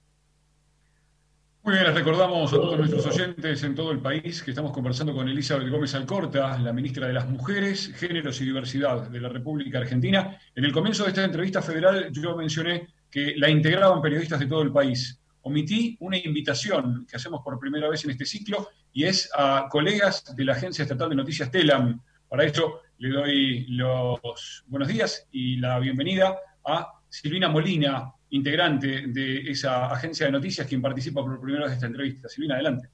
[1.63, 5.13] Muy bien, les recordamos a todos nuestros oyentes en todo el país que estamos conversando
[5.13, 9.77] con Elizabeth Gómez Alcorta, la ministra de las Mujeres, Géneros y Diversidad de la República
[9.77, 10.39] Argentina.
[10.55, 14.63] En el comienzo de esta entrevista federal yo mencioné que la integraban periodistas de todo
[14.63, 15.21] el país.
[15.43, 20.35] Omití una invitación que hacemos por primera vez en este ciclo y es a colegas
[20.35, 22.01] de la Agencia Estatal de Noticias TELAM.
[22.27, 29.51] Para eso le doy los buenos días y la bienvenida a Silvina Molina, integrante de
[29.51, 32.29] esa agencia de noticias, quien participa por primera vez en esta entrevista.
[32.29, 32.89] Silvina, adelante.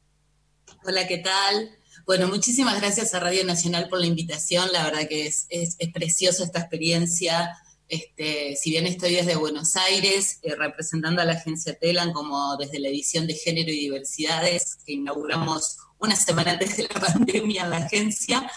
[0.84, 1.72] Hola, ¿qué tal?
[2.06, 4.70] Bueno, muchísimas gracias a Radio Nacional por la invitación.
[4.72, 7.58] La verdad que es, es, preciosa esta experiencia.
[7.88, 12.80] Este, si bien estoy desde Buenos Aires, eh, representando a la agencia TELAN como desde
[12.80, 17.70] la edición de Género y Diversidades, que inauguramos una semana antes de la pandemia en
[17.70, 18.50] la agencia,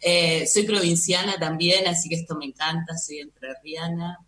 [0.00, 4.18] eh, soy provinciana también, así que esto me encanta, soy entrerriana.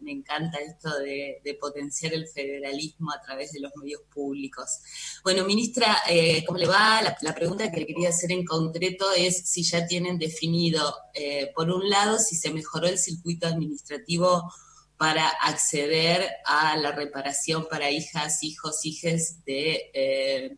[0.00, 4.80] Me encanta esto de, potenciar el federalismo a través de los medios públicos.
[5.22, 7.02] Bueno, ministra, eh, ¿cómo le va?
[7.20, 11.70] La, pregunta que le quería hacer en concreto es si ya tienen definido, eh, por
[11.70, 14.50] un lado, si se mejoró el circuito administrativo
[14.96, 19.90] para acceder a la reparación para hijas, hijos, hijes de...
[19.92, 20.56] Eh,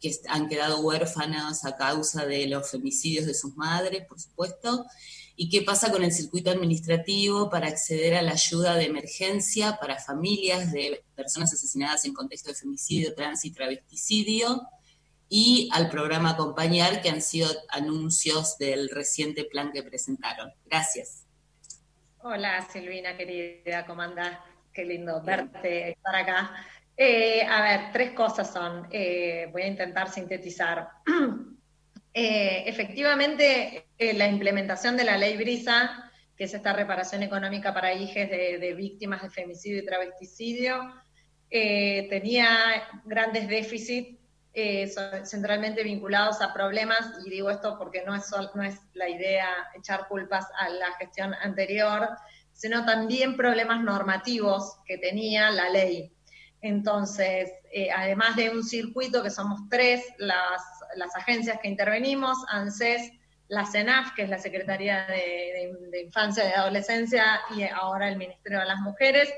[0.00, 4.86] que han quedado huérfanos a causa de los femicidios de sus madres, por supuesto,
[5.40, 9.96] y qué pasa con el circuito administrativo para acceder a la ayuda de emergencia para
[9.96, 14.62] familias de personas asesinadas en contexto de femicidio, trans y travesticidio,
[15.28, 20.50] y al programa Acompañar, que han sido anuncios del reciente plan que presentaron.
[20.66, 21.24] Gracias.
[22.18, 24.40] Hola Silvina, querida, ¿cómo andás?
[24.72, 26.66] Qué lindo verte, estar acá.
[26.96, 30.88] Eh, a ver, tres cosas son, eh, voy a intentar sintetizar.
[32.14, 37.92] Eh, efectivamente, eh, la implementación de la ley Brisa, que es esta reparación económica para
[37.92, 40.94] hijas de, víctimas de femicidio y travesticidio,
[41.50, 42.48] eh, tenía
[43.04, 44.16] grandes déficits
[45.24, 50.08] centralmente vinculados a problemas, y digo esto porque no es, no es la idea echar
[50.08, 52.08] culpas a la gestión anterior,
[52.52, 56.12] sino también problemas normativos que tenía la ley.
[56.60, 57.52] Entonces,
[57.94, 60.60] además de un circuito que somos tres, las
[60.96, 63.12] las agencias que intervenimos, ANSES,
[63.48, 68.66] la CENAF, que es la Secretaría de, Infancia y Adolescencia, y ahora el Ministerio de
[68.66, 69.32] las Mujeres.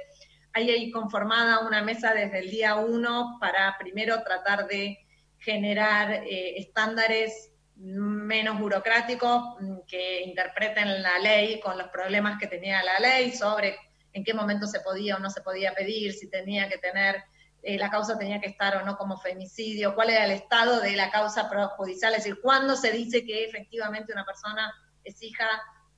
[0.52, 4.98] Ahí hay conformada una mesa desde el día uno para primero tratar de
[5.38, 12.82] generar eh, estándares menos burocráticos mm, que interpreten la ley con los problemas que tenía
[12.82, 13.76] la ley sobre
[14.12, 17.22] en qué momento se podía o no se podía pedir, si tenía que tener
[17.62, 20.96] eh, la causa tenía que estar o no como femicidio, cuál era el estado de
[20.96, 24.72] la causa judicial, es decir, cuándo se dice que efectivamente una persona
[25.04, 25.46] es hija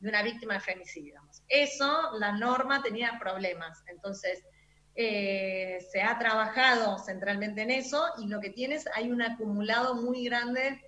[0.01, 1.23] de una víctima de femicidio.
[1.49, 3.85] Eso, la norma tenía problemas.
[3.87, 4.43] Entonces,
[4.97, 10.25] eh, se ha trabajado centralmente en eso y lo que tienes, hay un acumulado muy
[10.25, 10.83] grande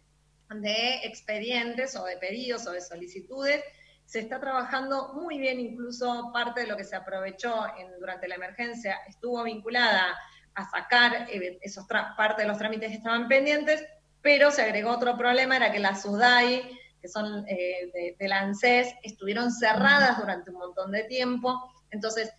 [0.50, 3.62] de expedientes o de pedidos o de solicitudes.
[4.04, 7.66] Se está trabajando muy bien, incluso parte de lo que se aprovechó
[7.98, 10.18] durante la emergencia estuvo vinculada
[10.55, 13.84] a sacar eh, esos parte de los trámites que estaban pendientes,
[14.22, 18.40] pero se agregó otro problema, era que la SUDAI, que son eh, de, de la
[18.40, 22.32] ANSES, estuvieron cerradas durante un montón de tiempo, entonces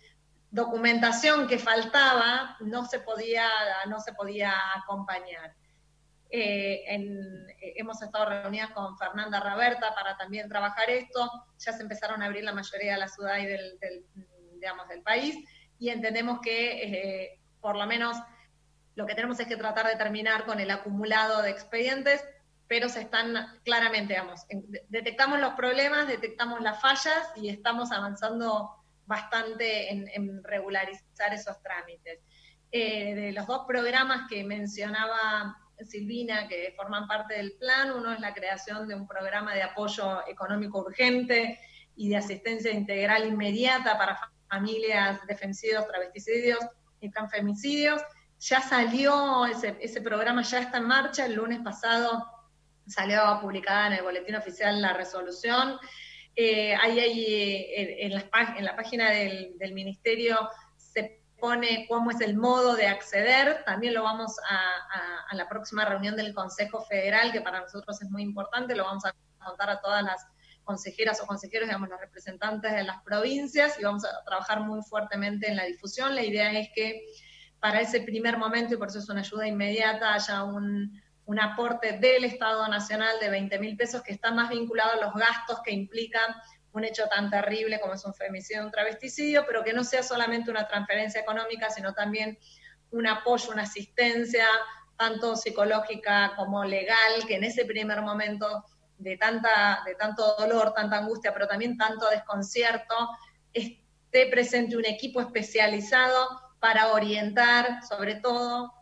[0.50, 3.48] documentación que faltaba no se podía,
[3.88, 5.54] no se podía acompañar.
[6.30, 6.82] Eh,
[7.76, 12.42] hemos estado reunidas con Fernanda Raberta para también trabajar esto, ya se empezaron a abrir
[12.42, 13.46] la mayoría de las ciudades
[13.80, 14.04] del,
[14.54, 15.36] digamos, del país.
[15.78, 18.16] Y entendemos que por lo menos
[18.96, 22.24] lo que tenemos es que tratar de terminar con el acumulado de expedientes,
[22.66, 24.40] pero se están claramente, digamos,
[24.88, 28.70] detectamos los problemas, detectamos las fallas y estamos avanzando
[29.04, 32.20] bastante en, regularizar esos trámites.
[32.72, 38.20] Eh, de los dos programas que mencionaba Silvina, que forman parte del plan, uno es
[38.20, 41.60] la creación de un programa de apoyo económico urgente
[41.94, 46.60] y de asistencia integral inmediata para familias de femicidios, travesticidios
[47.06, 48.02] y transfemicidios.
[48.38, 52.26] Ya salió, ese, programa ya está en marcha, el lunes pasado
[52.86, 55.78] salió publicada en el boletín oficial la resolución
[56.38, 62.86] eh, ahí, eh, en, la, página del, ministerio se pone cómo es el modo de
[62.86, 63.64] acceder.
[63.64, 68.22] También lo vamos a, la próxima reunión del Consejo Federal, que para nosotros es muy
[68.22, 70.26] importante, lo vamos a contar a todas las
[70.66, 75.48] consejeras o consejeros, digamos, los representantes de las provincias y vamos a trabajar muy fuertemente
[75.48, 76.14] en la difusión.
[76.14, 77.06] La idea es que
[77.60, 81.98] para ese primer momento, y por eso es una ayuda inmediata, haya un, un aporte
[81.98, 85.72] del Estado Nacional de 20 mil pesos que está más vinculado a los gastos que
[85.72, 86.34] implican
[86.72, 90.50] un hecho tan terrible como es un femicidio un travesticidio, pero que no sea solamente
[90.50, 92.38] una transferencia económica, sino también
[92.90, 94.46] un apoyo, una asistencia,
[94.96, 98.64] tanto psicológica como legal, que en ese primer momento
[98.98, 102.94] de, tanta, de tanto dolor, tanta angustia, pero también tanto desconcierto,
[103.52, 108.72] esté presente un equipo especializado para orientar, sobre todo,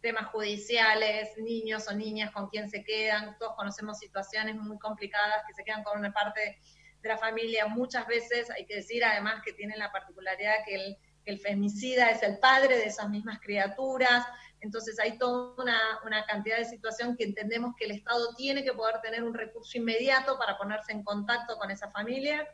[0.00, 5.54] temas judiciales, niños o niñas con quien se quedan, todos conocemos situaciones muy complicadas que
[5.54, 6.58] se quedan con una parte
[7.00, 7.66] de la familia.
[7.68, 12.22] Muchas veces hay que decir además que tienen la particularidad que el, el femicida es
[12.22, 14.26] el padre de esas mismas criaturas,
[14.62, 19.00] entonces hay toda una, cantidad de situación que entendemos que el Estado tiene que poder
[19.02, 22.48] tener un recurso inmediato para ponerse en contacto con esa familia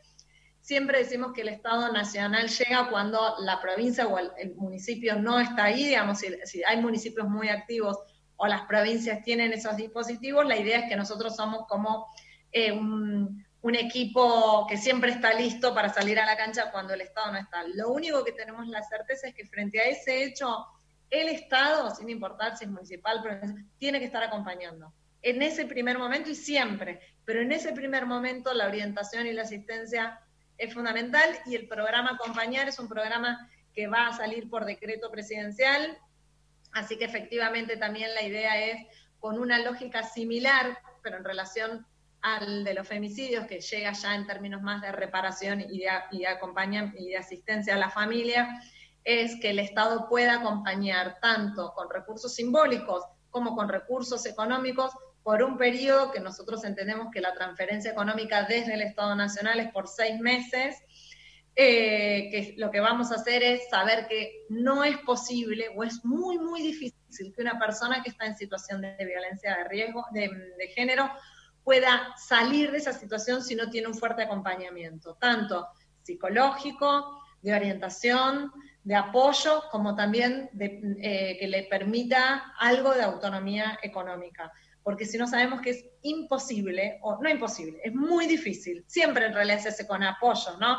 [0.68, 5.64] Siempre decimos que el Estado Nacional llega cuando la provincia o el, municipio no está
[5.64, 7.96] ahí, digamos, si, hay municipios muy activos
[8.36, 12.06] o las provincias tienen esos dispositivos, la idea es que nosotros somos como
[12.52, 17.32] eh, un, equipo que siempre está listo para salir a la cancha cuando el Estado
[17.32, 17.64] no está.
[17.74, 20.66] Lo único que tenemos la certeza es que frente a ese hecho,
[21.10, 23.22] el Estado, sin importar si es municipal,
[23.78, 24.92] tiene que estar acompañando.
[25.22, 29.42] En ese primer momento y siempre, pero en ese primer momento la orientación y la
[29.42, 30.20] asistencia
[30.58, 35.10] es fundamental y el programa Acompañar es un programa que va a salir por decreto
[35.10, 35.98] presidencial,
[36.72, 38.86] así que efectivamente también la idea es
[39.20, 41.86] con una lógica similar, pero en relación
[42.20, 46.24] al de los femicidios, que llega ya en términos más de reparación y de, y
[46.98, 48.60] y de asistencia a la familia,
[49.04, 54.92] es que el Estado pueda acompañar tanto con recursos simbólicos como con recursos económicos
[55.22, 59.70] por un periodo que nosotros entendemos que la transferencia económica desde el Estado Nacional es
[59.72, 60.76] por seis meses,
[61.54, 66.04] eh, que lo que vamos a hacer es saber que no es posible o es
[66.04, 66.94] muy, muy difícil
[67.34, 71.10] que una persona que está en situación de violencia de riesgo, de, de género,
[71.64, 75.66] pueda salir de esa situación si no tiene un fuerte acompañamiento, tanto
[76.02, 78.52] psicológico, de orientación,
[78.88, 84.50] de apoyo, como también de, eh, que le permita algo de autonomía económica
[84.88, 89.34] porque si no sabemos que es imposible, o no imposible, es muy difícil, siempre en
[89.34, 90.78] realidad se hace con apoyo, ¿no?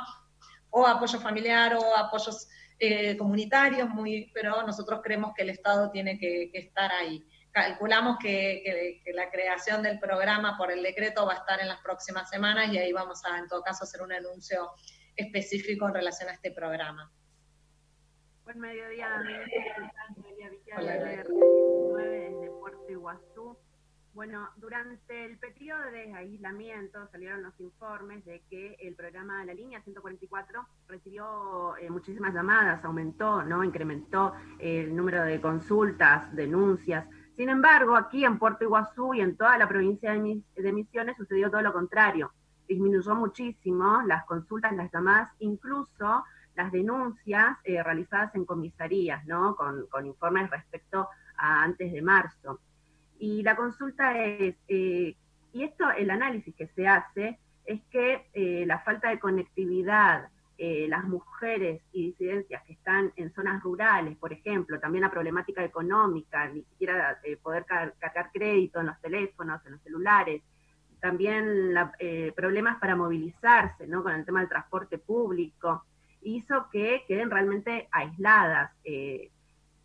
[0.72, 2.48] O apoyo familiar o apoyos
[2.80, 7.24] eh, comunitarios, muy, pero nosotros creemos que el Estado tiene que, estar ahí.
[7.52, 12.28] Calculamos que, la creación del programa por el decreto va a estar en las próximas
[12.32, 14.72] semanas y ahí vamos a, en todo caso, hacer un anuncio
[15.16, 17.12] específico en relación a este programa.
[18.50, 19.24] Buen mediodía,
[20.76, 20.96] Hola.
[22.02, 23.56] desde Puerto Iguazú.
[24.16, 29.54] Bueno, durante el periodo de aislamiento salieron los informes de que el programa de la
[29.54, 33.64] línea 144 recibió eh, muchísimas llamadas, aumentó, ¿no?
[33.64, 37.06] Incrementó el número de consultas, denuncias.
[37.38, 41.62] Sin embargo, aquí en Puerto Iguazú y en toda la provincia de, Misiones sucedió todo
[41.62, 42.34] lo contrario.
[42.68, 46.24] disminuyó muchísimo las consultas, las llamadas, incluso
[46.60, 49.56] las denuncias eh, realizadas en comisarías, ¿no?
[49.56, 51.08] Con, informes respecto
[51.38, 52.60] a antes de marzo.
[53.18, 55.16] Y la consulta es, eh,
[55.54, 60.30] y esto, el análisis que se hace, es que eh, la falta de conectividad,
[60.90, 66.50] las mujeres y disidencias que están en zonas rurales, por ejemplo, también la problemática económica,
[66.50, 70.42] ni siquiera poder cargar crédito en los teléfonos, en los celulares,
[71.00, 71.74] también
[72.36, 74.04] problemas para movilizarse, ¿no?
[74.04, 75.86] Con el tema del transporte público,
[76.22, 78.72] hizo que queden realmente aisladas.
[78.84, 79.32] Eh,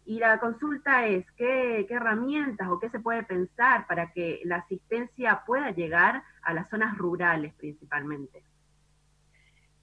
[0.07, 5.43] y la consulta es, ¿qué, herramientas o qué se puede pensar para que la asistencia
[5.47, 8.45] pueda llegar a las zonas rurales principalmente?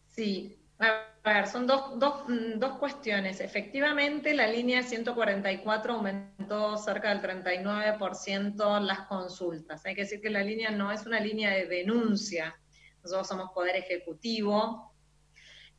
[0.10, 2.24] Sí, a ver, son dos, dos,
[2.58, 3.39] dos, cuestiones.
[3.39, 9.86] Efectivamente, la línea 144 aumentó cerca del 39% las consultas.
[9.86, 12.56] Hay que decir que la línea no es una línea de denuncia.
[13.04, 14.90] Nosotros somos Poder Ejecutivo,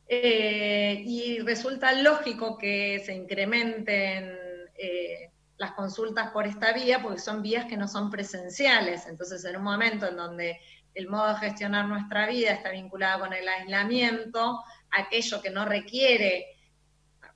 [0.07, 4.37] eh, y resulta lógico que se incrementen
[4.75, 9.07] eh, las consultas por esta vía, porque son vías que no son presenciales.
[9.07, 10.59] Entonces, en un momento en donde
[10.93, 16.47] el modo de gestionar nuestra vida está vinculado con el aislamiento, aquello que no requiere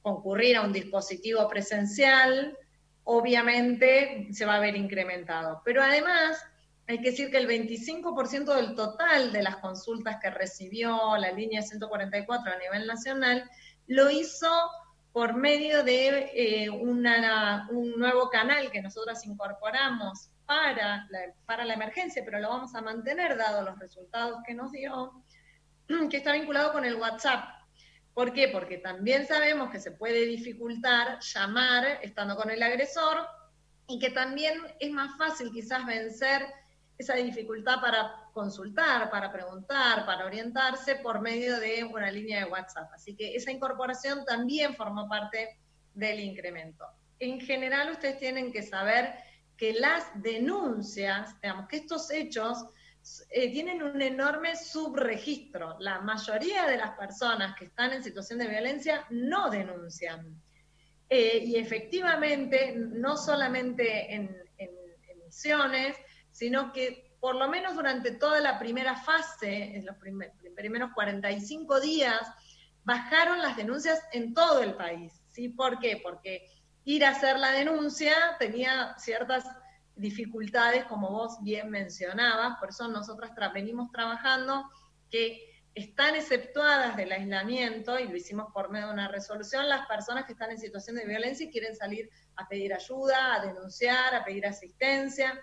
[0.02, 2.58] concurrir a un dispositivo presencial,
[3.04, 5.62] obviamente se va a ver incrementado.
[5.66, 6.44] Pero además,
[6.88, 11.62] hay que decir que el 25% del total de las consultas que recibió la línea
[11.62, 13.50] 144 a nivel nacional
[13.88, 14.50] lo hizo
[15.12, 17.02] por medio de eh, un
[17.98, 23.36] nuevo canal que nosotros incorporamos para la, para la emergencia, pero lo vamos a mantener
[23.36, 25.24] dado los resultados que nos dio,
[26.10, 27.50] que está vinculado con el WhatsApp.
[28.14, 28.48] ¿Por qué?
[28.48, 33.28] Porque también sabemos que se puede dificultar llamar estando con el agresor
[33.88, 36.46] y que también es más fácil quizás vencer
[36.98, 42.90] esa dificultad para consultar, para preguntar, para orientarse por medio de una línea de WhatsApp.
[42.94, 45.60] Así que esa incorporación también formó parte
[45.94, 46.86] del incremento.
[47.20, 49.14] En general, ustedes tienen que saber
[49.56, 52.66] que las denuncias, digamos, que estos hechos
[53.30, 55.78] eh, tienen un enorme subregistro.
[55.80, 60.42] La mayoría de las personas que están en situación de violencia no denuncian.
[61.10, 64.70] Eh, y efectivamente, no solamente en, en,
[65.08, 65.96] en misiones,
[66.38, 69.96] sino que por lo menos durante toda la primera fase, en los
[70.56, 72.22] primeros 45 días,
[72.84, 75.20] bajaron las denuncias en todo el país.
[75.32, 75.50] ¿sí?
[75.50, 76.00] ¿Por qué?
[76.04, 76.48] Porque
[76.84, 79.46] ir a hacer la denuncia tenía ciertas
[79.96, 84.70] dificultades, como vos bien mencionabas, por eso nosotras venimos trabajando
[85.10, 90.26] que están exceptuadas del aislamiento, y lo hicimos por medio de una resolución, las personas
[90.26, 94.24] que están en situación de violencia y quieren salir a pedir ayuda, a denunciar, a
[94.24, 95.34] pedir asistencia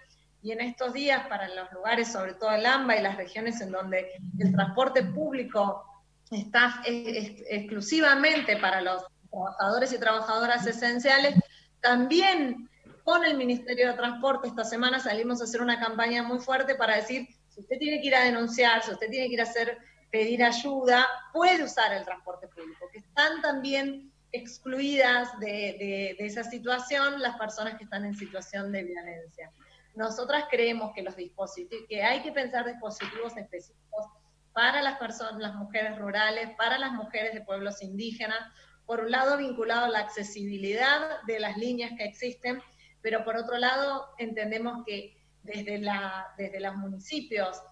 [0.44, 3.72] y en estos días para los lugares, sobre todo el AMBA y las regiones en
[3.72, 5.82] donde el transporte público
[6.30, 11.34] está exclusivamente para los trabajadores y trabajadoras esenciales,
[11.80, 12.68] también
[13.04, 16.96] con el Ministerio de Transporte esta semana salimos a hacer una campaña muy fuerte para
[16.96, 19.78] decir, si usted tiene que ir a denunciar, si usted tiene que ir a hacer,
[20.10, 27.22] pedir ayuda, puede usar el transporte público, que están también excluidas de, de esa situación
[27.22, 29.50] las personas que están en situación de violencia.
[29.94, 34.06] Nosotras creemos que los dispositivos, que hay que pensar dispositivos específicos
[34.52, 38.38] para las personas, las mujeres rurales, para las mujeres de pueblos indígenas,
[38.86, 42.62] por un lado vinculado a la accesibilidad de las líneas que existen,
[43.02, 47.62] pero por otro lado entendemos que desde, la, desde los municipios,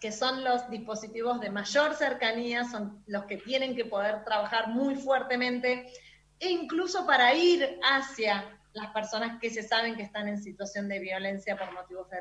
[0.00, 4.96] que son los dispositivos de mayor cercanía, son los que tienen que poder trabajar muy
[4.96, 5.92] fuertemente,
[6.40, 10.98] e incluso para ir hacia las personas que se saben que están en situación de
[10.98, 12.18] violencia por motivos de.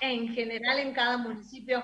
[0.00, 1.82] En general, en cada municipio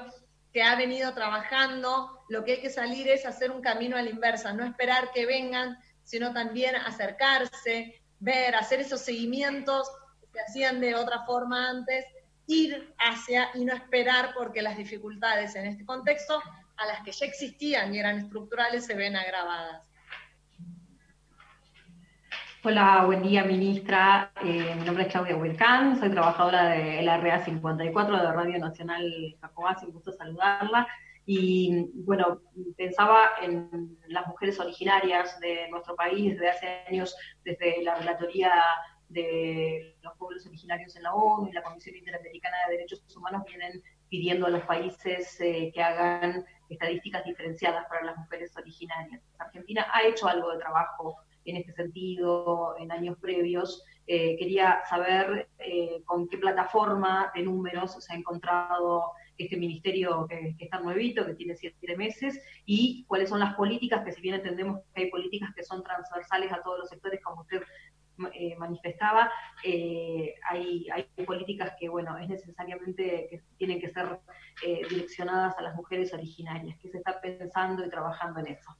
[0.53, 4.11] que ha venido trabajando, lo que hay que salir es hacer un camino a la
[4.11, 9.91] inversa, no esperar que vengan, sino también acercarse, ver, hacer esos seguimientos
[10.21, 12.07] que se hacían de otra forma antes,
[12.47, 16.41] ir hacia y no esperar porque las dificultades en este contexto,
[16.77, 19.89] a las que ya existían y eran estructurales, se ven agravadas.
[22.67, 24.33] Hola, buen día, ministra.
[24.43, 29.37] Eh, mi nombre es Claudia Huelcán, soy trabajadora de la REA 54 de Radio Nacional
[29.39, 30.89] Jacobás, un gusto saludarla.
[31.27, 32.41] Y bueno,
[32.75, 38.51] pensaba en las mujeres originarias de nuestro país desde hace años, desde la Relatoría
[39.11, 43.83] de los Pueblos Originarios en la ONU y la Comisión Interamericana de Derechos Humanos vienen
[44.09, 49.21] pidiendo a los países eh, que hagan estadísticas diferenciadas para las mujeres originarias.
[49.39, 53.85] Argentina ha hecho algo de trabajo en este sentido en años previos.
[54.07, 60.55] Eh, quería saber eh, con qué plataforma de números se ha encontrado este ministerio que,
[60.59, 64.81] está nuevito, que tiene siete meses, y cuáles son las políticas, que si bien entendemos
[64.95, 67.63] que hay políticas que son transversales a todos los sectores, como usted
[68.33, 69.29] eh, manifestaba,
[69.65, 74.21] hay, hay, políticas que, bueno, es necesariamente que tienen que ser
[74.63, 78.71] eh, direccionadas a las mujeres originarias, que se está pensando y trabajando en eso.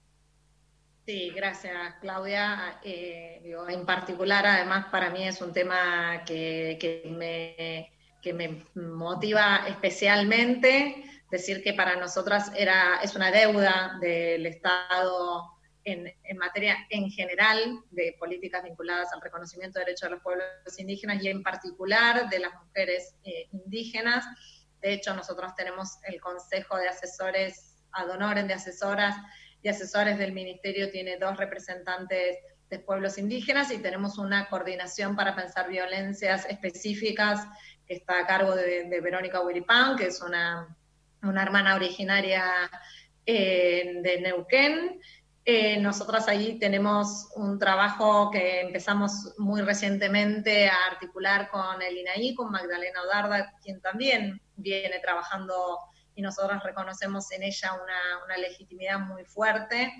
[1.07, 2.81] Sí, gracias Claudia.
[2.83, 7.93] en particular, además, para mí es un tema que, que, me,
[8.23, 11.05] que me motiva especialmente.
[11.31, 18.17] Decir que para nosotras era, es una deuda del Estado en, materia en general de
[18.19, 20.47] políticas vinculadas al reconocimiento de derechos de los pueblos
[20.79, 24.25] indígenas y en particular de las mujeres eh, indígenas.
[24.81, 29.17] De hecho, nosotros tenemos el Consejo de Asesores ad de asesoras
[29.65, 32.37] y asesores del Ministerio, tiene dos representantes
[32.71, 37.49] de pueblos indígenas y tenemos una coordinación para pensar violencias específicas
[37.89, 40.77] que está a cargo de, Verónica Wiripán, que es una,
[41.23, 42.45] una hermana originaria
[43.27, 45.01] eh, de Neuquén,
[45.47, 52.35] eh, nosotras ahí tenemos un trabajo que empezamos muy recientemente a articular con el INAI,
[52.35, 55.79] con Magdalena Odarda, quien también viene trabajando
[56.15, 59.93] y nosotros reconocemos en ella una, legitimidad muy fuerte.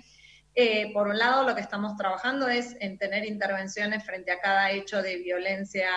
[0.53, 4.71] Eh, por un lado, lo que estamos trabajando es en tener intervenciones frente a cada
[4.71, 5.89] hecho de violencia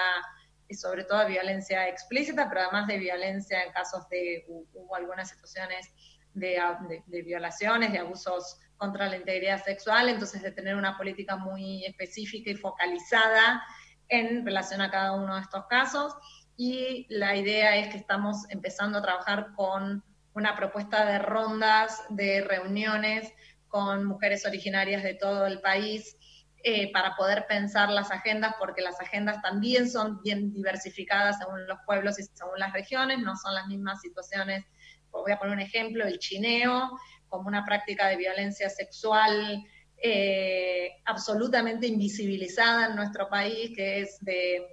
[0.69, 5.89] y sobre todo violencia explícita, pero además de violencia en casos de hubo algunas situaciones
[6.35, 6.61] de,
[7.07, 12.51] de violaciones, de abusos contra la integridad sexual, entonces de tener una política muy específica
[12.51, 13.63] y focalizada
[14.09, 16.15] en relación a cada uno de estos casos.
[16.57, 20.03] Y la idea es que estamos empezando a trabajar con
[20.39, 23.33] una propuesta de rondas, de reuniones
[23.67, 26.17] con mujeres originarias de todo el país
[26.63, 31.79] eh, para poder pensar las agendas, porque las agendas también son bien diversificadas según los
[31.85, 34.65] pueblos y según las regiones, no son las mismas situaciones.
[35.11, 36.91] Voy a poner un ejemplo, el chineo
[37.29, 39.63] como una práctica de violencia sexual
[39.97, 44.71] eh, absolutamente invisibilizada en nuestro país, que es de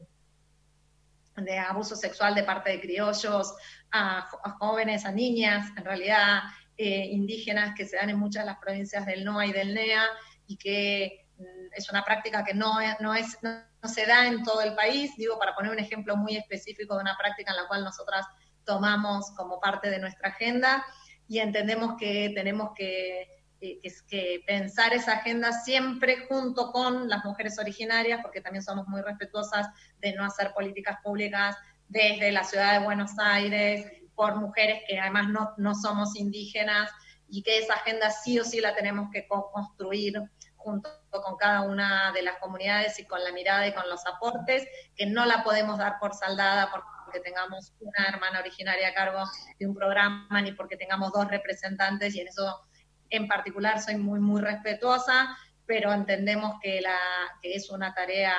[1.68, 3.54] abuso sexual de parte de criollos
[3.96, 4.28] a,
[4.60, 6.44] jóvenes, a niñas, en realidad
[6.78, 10.04] eh, indígenas que se dan en muchas de las provincias del NOA y del NEA
[10.48, 14.62] y que mm, es una práctica que no, no, es, no, se da en todo
[14.62, 15.16] el país.
[15.18, 18.26] Digo, para poner un ejemplo muy específico de una práctica en la cual nosotras
[18.66, 20.86] tomamos como parte de nuestra agenda
[21.28, 23.28] y entendemos que tenemos que,
[23.60, 29.68] que, pensar esa agenda siempre junto con las mujeres originarias, porque también somos muy respetuosas
[30.00, 31.56] de no hacer políticas públicas
[31.88, 36.90] desde la ciudad de Buenos Aires, por mujeres que además no, no somos indígenas,
[37.28, 40.22] y que esa agenda sí o sí la tenemos que construir
[40.56, 44.68] junto con cada una de las comunidades y con la mirada y con los aportes,
[44.96, 49.24] que no la podemos dar por saldada, por porque tengamos una hermana originaria a cargo
[49.60, 52.66] de un programa, ni porque tengamos dos representantes, y en eso
[53.10, 56.98] en particular soy muy, muy respetuosa, pero entendemos que, la,
[57.42, 58.36] que es una tarea,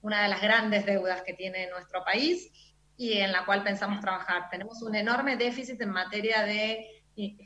[0.00, 2.50] una de las grandes deudas que tiene nuestro país
[2.96, 4.48] y en la cual pensamos trabajar.
[4.50, 7.02] Tenemos un enorme déficit en materia de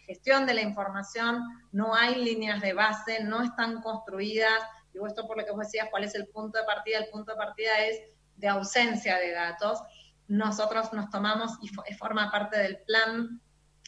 [0.07, 1.43] gestión de la información,
[1.73, 4.63] no hay líneas de base, no están construidas.
[4.93, 6.99] Digo esto por lo que vos decías, ¿cuál es el punto de partida?
[6.99, 8.01] El punto de partida es
[8.37, 9.81] de ausencia de datos
[10.31, 13.41] nosotros nos tomamos y forma parte del plan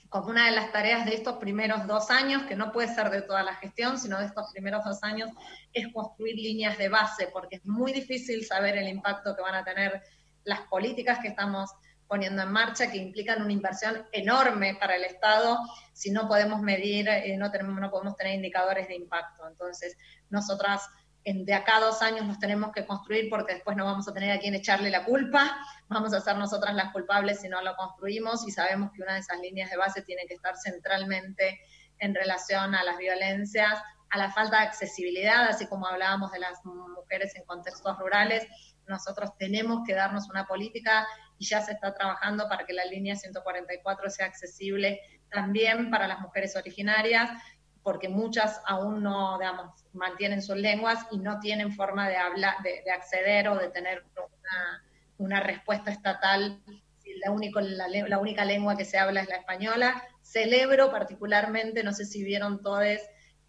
[0.09, 3.23] como una de las tareas de estos primeros dos años, que no puede ser de
[3.23, 5.31] toda la gestión, sino de estos primeros dos años,
[5.73, 9.65] es construir líneas de base, porque es muy difícil saber el impacto que van a
[9.65, 10.03] tener
[10.45, 11.71] las políticas que estamos
[12.07, 15.59] poniendo en marcha, que implican una inversión enorme para el Estado,
[15.95, 19.49] si no podemos medir, eh, no, tenemos, no podemos tener indicadores de impacto.
[19.49, 19.97] Entonces,
[20.29, 20.83] nosotras
[21.25, 24.41] de acá dos años los tenemos que construir porque después no vamos a tener a
[24.41, 25.57] quien echarle la culpa,
[25.89, 29.21] vamos a ser nosotras las culpables si no lo construimos y sabemos que una de
[29.21, 31.61] esas líneas de base tiene que estar centralmente
[32.01, 33.81] en relación a las violencias,
[34.11, 38.47] a la falta de accesibilidad, así como hablábamos de las mujeres en contextos rurales,
[38.87, 41.07] nosotros tenemos que darnos una política
[41.39, 46.21] y ya se está trabajando para que la línea 144 sea accesible también para las
[46.21, 47.31] mujeres originarias
[47.83, 52.91] porque muchas aún no, digamos, mantienen sus lenguas y no tienen forma de hablar, de,
[52.91, 54.05] acceder o de tener
[55.19, 56.63] una, respuesta estatal
[57.25, 60.03] la, único, la, única lengua que se habla es la española.
[60.23, 63.01] Celebro particularmente, no sé si vieron todos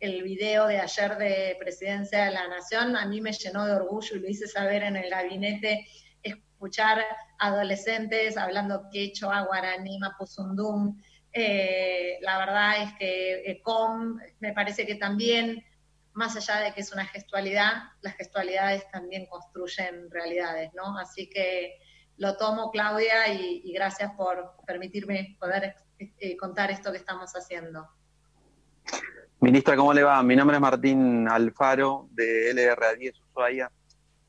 [0.04, 4.18] el video de ayer de Presidencia de la Nación, a mí me llenó de orgullo
[4.18, 5.88] y lo hice saber en el gabinete,
[6.22, 7.06] escuchar
[7.40, 11.02] adolescentes hablando quechua, guaraní, mapuzundún,
[11.32, 15.64] eh, la verdad es que ECOM me parece que también,
[16.12, 21.00] más allá de que es una gestualidad, las gestualidades también construyen realidades, ¿no?
[21.00, 21.80] Así que
[22.18, 27.90] lo tomo, Claudia, y, gracias por permitirme poder eh, contar esto que estamos haciendo.
[29.44, 30.24] Ministra, ¿cómo le va?
[30.24, 33.70] Mi nombre es Martín Alfaro, de LRA10 Ushuaia.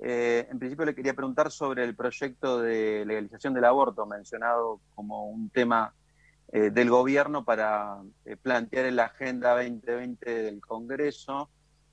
[0.01, 5.29] Eh, en principio le quería preguntar sobre el proyecto de legalización del aborto, mencionado como
[5.29, 5.95] un tema
[6.53, 7.99] eh, del gobierno para
[8.43, 11.49] plantear en la Agenda 2020 del Congreso.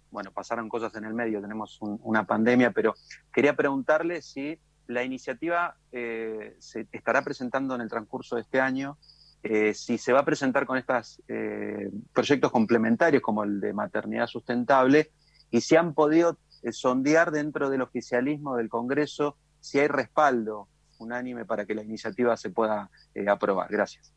[0.10, 2.96] Bueno, pasaron cosas en el medio, tenemos una pandemia, pero
[3.32, 8.98] quería preguntarle si la iniciativa eh, se estará presentando en el transcurso de este año.
[9.44, 14.28] Eh, si se va a presentar con estos eh, proyectos complementarios como el de maternidad
[14.28, 15.12] sustentable
[15.50, 16.38] y si han podido
[16.72, 20.68] sondear dentro del oficialismo del Congreso si hay respaldo
[21.00, 22.92] unánime para que la iniciativa se pueda
[23.28, 23.68] aprobar.
[23.72, 24.14] Gracias.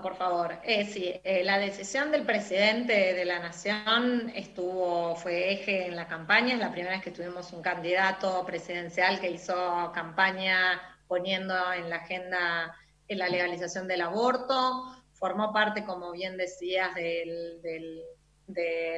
[0.00, 5.86] Por favor, eh, sí, eh, la decisión del presidente de la Nación estuvo, fue eje
[5.86, 10.80] en la campaña, es la primera vez que tuvimos un candidato presidencial que hizo campaña
[11.08, 12.76] poniendo en la agenda
[13.16, 14.84] la legalización del aborto,
[15.14, 18.02] formó parte, como bien decías, del,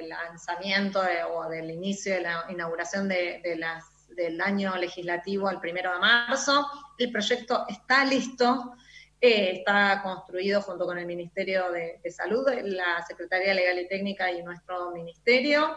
[0.08, 1.02] lanzamiento
[1.32, 6.66] o del inicio de la inauguración del año legislativo el primero de marzo.
[6.98, 8.74] El proyecto está listo
[9.22, 14.42] eh, está construido junto con el Ministerio de, Salud, la Secretaría Legal y Técnica y
[14.42, 15.76] nuestro ministerio.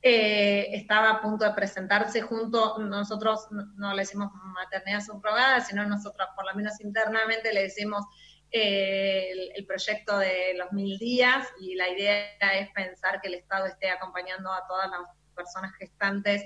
[0.00, 6.28] Eh, estaba a punto de presentarse junto, nosotros no, le decimos maternidad subrogada, sino nosotros
[6.36, 8.04] por lo menos internamente le decimos
[8.52, 13.34] eh, el, el, proyecto de los mil días y la idea es pensar que el
[13.34, 15.00] Estado esté acompañando a todas las
[15.34, 16.44] personas gestantes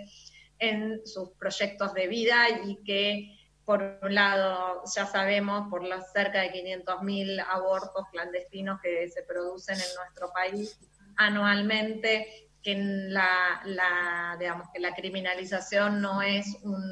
[0.58, 6.40] en sus proyectos de vida y que por un lado, ya sabemos por los cerca
[6.40, 10.78] de 500.000 abortos clandestinos que se producen en nuestro país
[11.16, 16.82] anualmente, que la, digamos, que la criminalización no es un,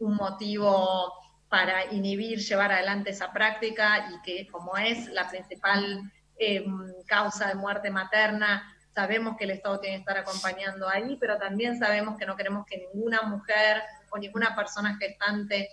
[0.00, 1.14] motivo
[1.48, 7.54] para inhibir, llevar adelante esa práctica y que como es la principal em, causa de
[7.54, 12.26] muerte materna, sabemos que el Estado tiene que estar acompañando ahí, pero también sabemos que
[12.26, 15.70] no queremos que ninguna mujer o ninguna persona gestante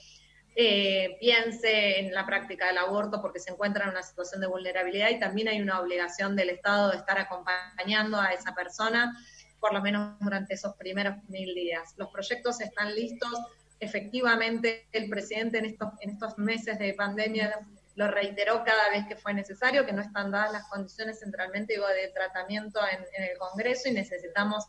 [0.54, 5.10] eh, piense en la práctica del aborto porque se encuentra en una situación de vulnerabilidad
[5.10, 9.18] y también hay una obligación del Estado de estar acompañando a esa persona,
[9.62, 11.94] por lo menos durante esos primeros mil días.
[11.96, 13.32] Los proyectos están listos.
[13.80, 17.60] Efectivamente, el presidente en estos, en estos meses de pandemia
[17.96, 21.88] lo reiteró cada vez que fue necesario, que no están dadas las condiciones centralmente digo,
[21.88, 24.66] de tratamiento en, el Congreso y necesitamos,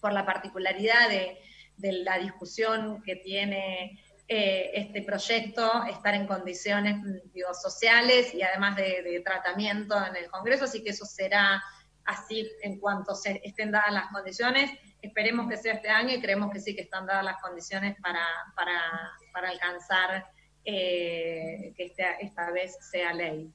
[0.00, 1.38] por la particularidad de,
[1.76, 6.96] de la discusión que tiene eh, este proyecto estar en condiciones
[7.34, 11.62] digo, sociales y además de, tratamiento en el Congreso, así que eso será
[12.06, 14.70] así en cuanto se estén dadas las condiciones.
[15.02, 18.26] Esperemos que sea este año y creemos que sí que están dadas las condiciones para,
[18.56, 20.26] para, alcanzar
[20.64, 23.52] eh, que esta, esta vez sea ley.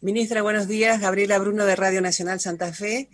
[0.00, 1.00] Ministra, buenos días.
[1.00, 3.08] Gabriela Bruno de Radio Nacional Santa Fe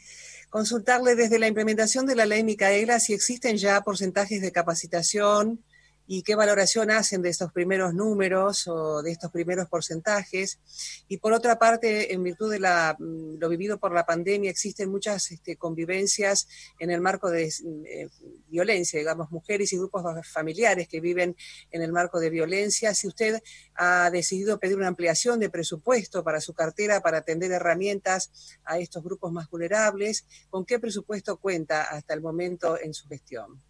[0.50, 5.62] consultarle desde la implementación de la ley Micaela si existen ya porcentajes de capacitación
[6.10, 10.58] y qué valoración hacen de estos primeros números o de estos primeros porcentajes.
[11.06, 14.88] Y por otra parte, en virtud de la, mm, lo vivido por la pandemia, existen
[14.90, 16.48] muchas este, convivencias
[16.78, 18.08] en el marco de eh,
[18.48, 21.36] violencia, digamos, mujeres y grupos familiares que viven
[21.70, 22.94] en el marco de violencia.
[22.94, 23.42] Si usted
[23.74, 29.04] ha decidido pedir una ampliación de presupuesto para su cartera para atender herramientas a estos
[29.04, 33.67] grupos más vulnerables, ¿con qué presupuesto cuenta hasta el momento en su gestión?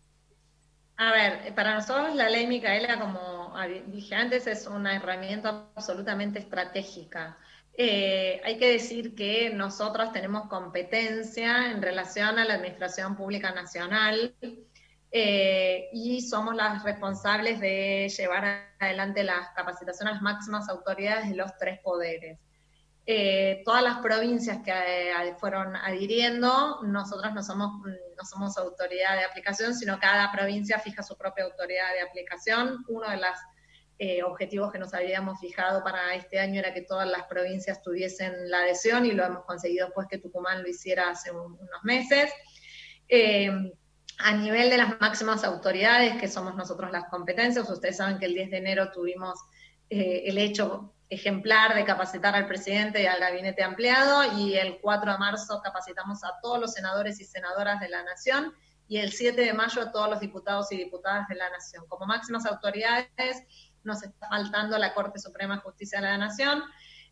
[0.99, 3.55] A ver, para nosotros la ley Micaela, como
[3.86, 7.38] dije antes, es una herramienta absolutamente estratégica.
[7.72, 14.34] Eh, hay que decir que nosotros tenemos competencia en relación a la Administración Pública Nacional
[15.12, 21.36] eh, y somos las responsables de llevar adelante la capacitación a las máximas autoridades de
[21.36, 22.40] los tres poderes.
[23.07, 27.80] Eh, todas las provincias que eh, fueron adhiriendo, nosotros no somos,
[28.18, 32.84] no somos autoridad de aplicación, sino cada provincia fija su propia autoridad de aplicación.
[32.88, 33.38] Uno de los
[33.98, 38.50] eh, objetivos que nos habíamos fijado para este año era que todas las provincias tuviesen
[38.50, 42.30] la adhesión y lo hemos conseguido después que Tucumán lo hiciera hace unos meses.
[44.20, 48.34] a nivel de las máximas autoridades, que somos nosotros las competencias, ustedes saben que el
[48.34, 49.38] 10 de enero tuvimos
[49.88, 55.18] el hecho ejemplar de capacitar al presidente y al gabinete ampliado y el 4 de
[55.18, 58.54] marzo capacitamos a todos los senadores y senadoras de la Nación
[58.88, 61.84] y el 7 de mayo a todos los diputados y diputadas de la Nación.
[61.88, 63.09] Como máximas autoridades
[63.84, 66.62] nos está faltando la Corte Suprema de Justicia de la Nación,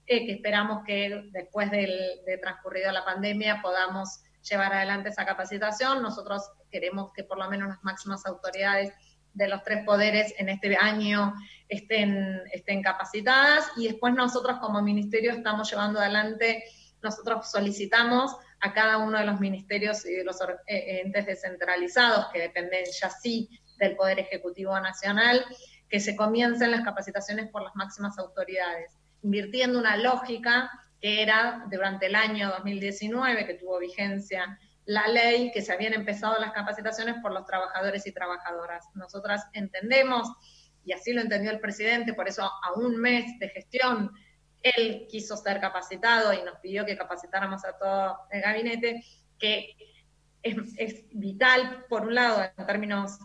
[0.06, 6.02] eh, que esperamos que después del, de transcurrido la pandemia podamos llevar adelante esa capacitación.
[6.02, 8.92] Nosotros queremos que por lo menos las máximas autoridades
[9.34, 11.34] de los tres poderes en este año
[11.68, 16.64] estén, estén capacitadas y después nosotros como ministerio estamos llevando adelante,
[17.02, 22.40] nosotros solicitamos a cada uno de los ministerios y de los eh, entes descentralizados que
[22.40, 23.48] dependen ya sí
[23.78, 25.44] del Poder Ejecutivo Nacional,
[25.88, 28.92] que se comiencen las capacitaciones por las máximas autoridades,
[29.22, 35.62] invirtiendo una lógica que era durante el año 2019, que tuvo vigencia la ley, que
[35.62, 38.86] se habían empezado las capacitaciones por los trabajadores y trabajadoras.
[38.94, 40.28] Nosotras entendemos,
[40.86, 44.12] y así lo entendió el presidente, por eso a un mes de gestión,
[44.62, 49.04] él quiso ser capacitado y nos pidió que capacitáramos a todo el gabinete,
[49.38, 49.74] que
[50.42, 53.18] es, vital, por un lado, en términos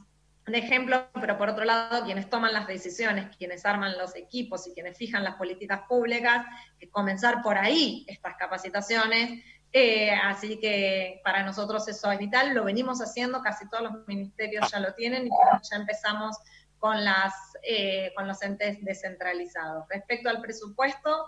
[0.47, 4.74] de ejemplo, pero por otro lado, quienes toman las decisiones, quienes arman los equipos y
[4.74, 6.43] quienes fijan las políticas públicas,
[6.89, 9.43] comenzar por ahí estas capacitaciones.
[9.72, 14.70] Eh, así que para nosotros eso es vital, lo venimos haciendo, casi todos los ministerios
[14.70, 16.38] ya lo tienen y ya empezamos
[16.82, 19.86] con, las, eh, con los entes descentralizados.
[19.88, 21.27] Respecto al presupuesto,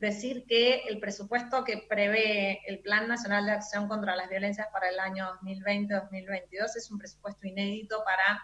[0.00, 4.88] decir que el presupuesto que prevé el Plan Nacional de Acción contra las Violencias para
[4.88, 8.42] el año 2020-2022 es un presupuesto inédito para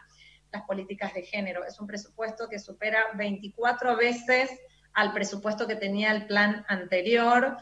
[0.52, 1.64] las políticas de género.
[1.64, 4.50] Es un presupuesto que supera 24 veces
[4.92, 7.56] al presupuesto que tenía el plan anterior.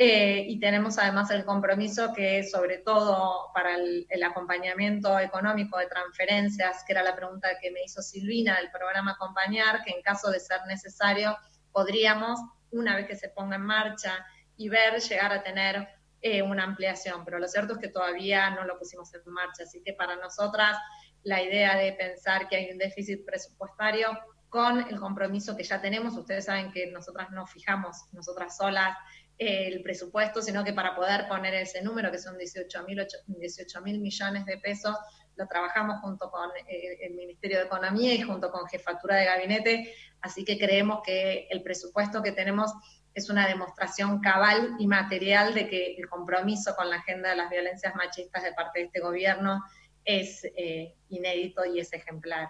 [0.00, 5.88] Eh, y tenemos además el compromiso que sobre todo para el, el, acompañamiento económico de
[5.88, 10.30] transferencias, que era la pregunta que me hizo Silvina del programa Acompañar, que en caso
[10.30, 11.36] de ser necesario
[11.72, 12.38] podríamos
[12.70, 14.24] una vez que se ponga en marcha
[14.56, 15.88] y ver llegar a tener
[16.20, 19.82] eh, una ampliación, pero lo cierto es que todavía no lo pusimos en marcha, así
[19.84, 20.76] que para nosotras
[21.24, 24.10] la idea de pensar que hay un déficit presupuestario
[24.48, 28.96] con el compromiso que ya tenemos, ustedes saben que nosotras no fijamos, nosotras solas,
[29.38, 34.58] el presupuesto, sino que para poder poner ese número, que son 18 mil millones de
[34.58, 34.96] pesos,
[35.36, 39.94] lo trabajamos junto con eh, el Ministerio de Economía y junto con Jefatura de Gabinete,
[40.20, 42.72] así que creemos que el presupuesto que tenemos
[43.14, 47.50] es una demostración cabal y material de que el compromiso con la agenda de las
[47.50, 49.62] violencias machistas de parte de este gobierno
[50.04, 52.48] es eh, inédito y es ejemplar.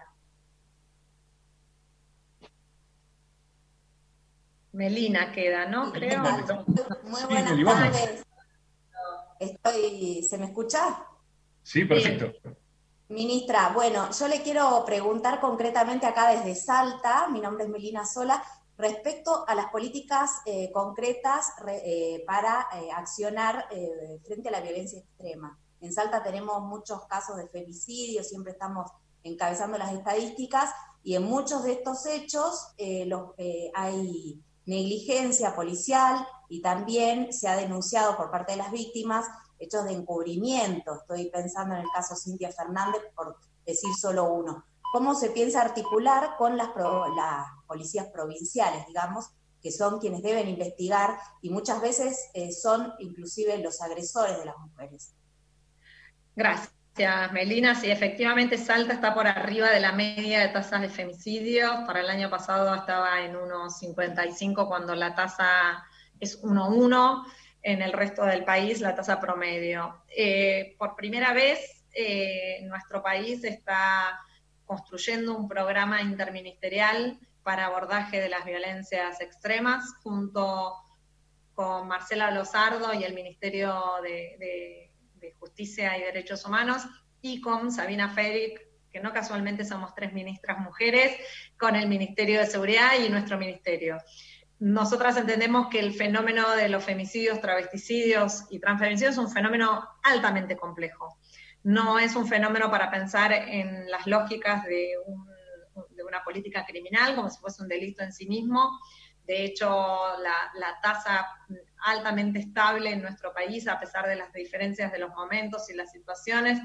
[4.71, 5.91] Melina queda, ¿no?
[5.91, 6.21] Creo.
[7.03, 8.23] Muy buenas tardes.
[9.39, 11.05] Estoy, ¿Se me escucha?
[11.63, 12.31] Sí, perfecto.
[13.09, 18.43] Ministra, bueno, yo le quiero preguntar concretamente acá desde Salta, mi nombre es Melina Sola,
[18.77, 23.67] respecto a las políticas eh, concretas eh, para eh, accionar
[24.25, 25.59] frente a la violencia extrema.
[25.81, 28.91] En Salta tenemos muchos casos de femicidio, siempre estamos
[29.23, 30.69] encabezando las estadísticas
[31.03, 32.73] y en muchos de estos hechos
[33.05, 33.31] los,
[33.73, 39.25] hay negligencia policial y también se ha denunciado por parte de las víctimas
[39.57, 40.95] hechos de encubrimiento.
[40.95, 44.63] Estoy pensando en el caso Cintia Fernández, por decir solo uno.
[44.93, 51.19] ¿Cómo se piensa articular con las, las policías provinciales, digamos, que son quienes deben investigar
[51.41, 55.13] y muchas veces eh, son inclusive los agresores de las mujeres?
[56.35, 56.78] Gracias.
[57.31, 61.71] Melina, sí, efectivamente Salta está por arriba de la media de tasas de femicidios.
[61.87, 65.85] Para el año pasado estaba en 1,55 cuando la tasa
[66.19, 67.25] es 1,1
[67.61, 70.03] en el resto del país la tasa promedio.
[70.13, 74.19] Eh, por primera vez, eh, nuestro país está
[74.65, 80.75] construyendo un programa interministerial para abordaje de las violencias extremas junto
[81.53, 84.88] con Marcela Lozardo y el Ministerio de,
[85.39, 86.83] Justicia y Derechos Humanos
[87.21, 91.15] y con Sabina Federic, que no casualmente somos tres ministras mujeres,
[91.57, 93.97] con el Ministerio de Seguridad y nuestro ministerio
[94.59, 100.57] nosotras entendemos que el fenómeno de los femicidios, travesticidios y transfemicidios es un fenómeno altamente
[100.57, 101.17] complejo.
[101.63, 104.91] No es un fenómeno para pensar en las lógicas de,
[106.05, 108.79] una política criminal como si fuese un delito en sí mismo.
[109.29, 111.27] De hecho, la, tasa
[111.83, 115.91] altamente estable en nuestro país, a pesar de las diferencias de los momentos y las
[115.91, 116.59] situaciones,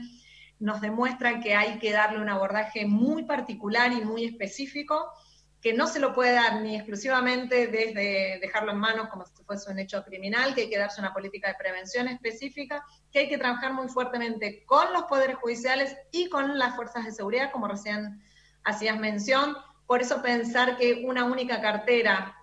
[0.59, 5.13] nos demuestra que hay que darle un abordaje muy particular y muy específico
[5.61, 9.71] que no se lo puede dar ni exclusivamente desde dejarlo en manos como si fuese
[9.71, 13.37] un hecho criminal, que hay que darse una política de prevención específica, que hay que
[13.37, 18.23] trabajar muy fuertemente con los poderes judiciales y con las fuerzas de seguridad, como recién
[18.65, 19.55] hacías mención.
[19.87, 22.35] Por eso pensar que una única cartera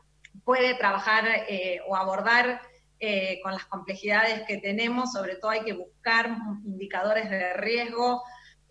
[0.44, 2.62] puede trabajar eh, o abordar
[3.00, 8.22] eh, con las complejidades que tenemos, sobre todo hay que buscar indicadores de riesgo,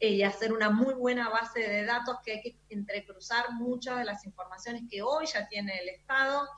[0.02, 4.24] y hacer una muy buena base de datos que hay que entrecruzar muchas de las
[4.24, 6.48] informaciones que hoy ya tiene el Estado,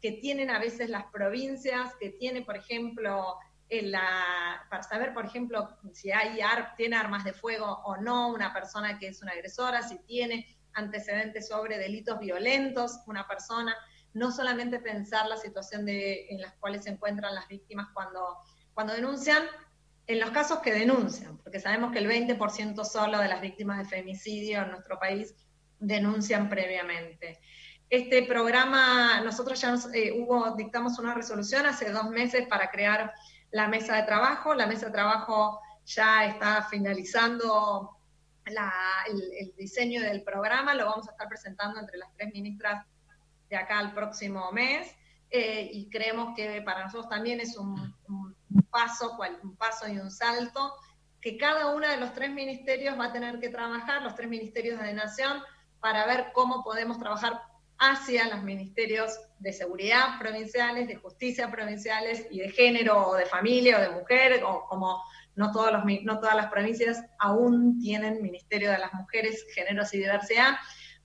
[0.00, 3.36] que tienen a veces las provincias, que tiene, por ejemplo,
[4.70, 6.38] para saber, por ejemplo, si hay
[6.76, 11.48] tiene armas de fuego o no una persona que es una agresora, si tiene antecedentes
[11.48, 13.74] sobre delitos violentos una persona,
[14.14, 18.38] no solamente pensar la situación de, en las cuales se encuentran las víctimas cuando,
[18.72, 19.42] cuando denuncian,
[20.06, 23.84] en los casos que denuncian, porque sabemos que el 20% solo de las víctimas de
[23.84, 25.34] femicidio en nuestro país
[25.78, 27.40] denuncian previamente.
[27.90, 33.12] Este programa, nosotros ya eh, hubo, dictamos una resolución hace dos meses para crear
[33.50, 34.54] la mesa de trabajo.
[34.54, 37.96] La mesa de trabajo ya está finalizando
[38.46, 42.84] el, diseño del programa, lo vamos a estar presentando entre las tres ministras
[43.54, 44.94] de acá al próximo mes.
[45.30, 48.36] Eh, y creemos que para nosotros también es un, un,
[48.70, 50.74] paso, un paso y un salto
[51.20, 54.78] que cada uno de los tres ministerios va a tener que trabajar, los tres ministerios
[54.80, 55.42] de Nación,
[55.80, 57.40] para ver cómo podemos trabajar
[57.78, 63.78] hacia los ministerios de seguridad provinciales, de justicia provinciales y de género o de familia
[63.78, 65.02] o de mujer, o como
[65.34, 69.98] no, todos los, no todas las provincias aún tienen Ministerio de las Mujeres, Géneros y
[69.98, 70.56] Diversidad,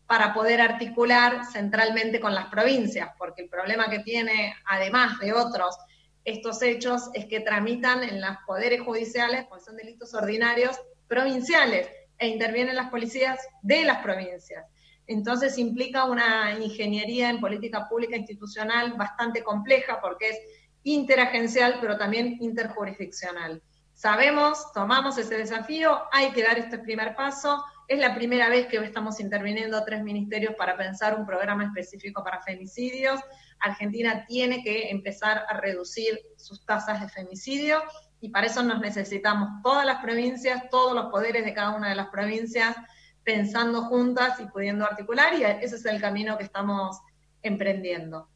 [0.10, 5.78] para poder articular centralmente con las provincias, porque el problema que tiene, además de otros,
[6.26, 11.88] estos hechos es que tramitan en los poderes judiciales, porque son delitos ordinarios provinciales,
[12.18, 14.66] e intervienen las policías de las provincias.
[15.06, 20.40] Entonces implica una ingeniería en política pública institucional bastante compleja porque es
[20.82, 23.62] interagencial, pero también interjurisdiccional.
[23.94, 27.64] Sabemos, tomamos ese desafío, hay que dar este primer paso.
[27.90, 32.40] Es la primera vez que estamos interviniendo tres ministerios para pensar un programa específico para
[32.40, 33.20] femicidios.
[33.60, 37.82] Argentina tiene que empezar a reducir sus tasas de femicidio
[38.22, 41.96] y para eso nos necesitamos todas las provincias, todos los poderes de cada una de
[41.96, 42.76] las provincias
[43.24, 47.02] pensando juntas y pudiendo articular, y ese es el camino que estamos
[47.42, 48.30] emprendiendo.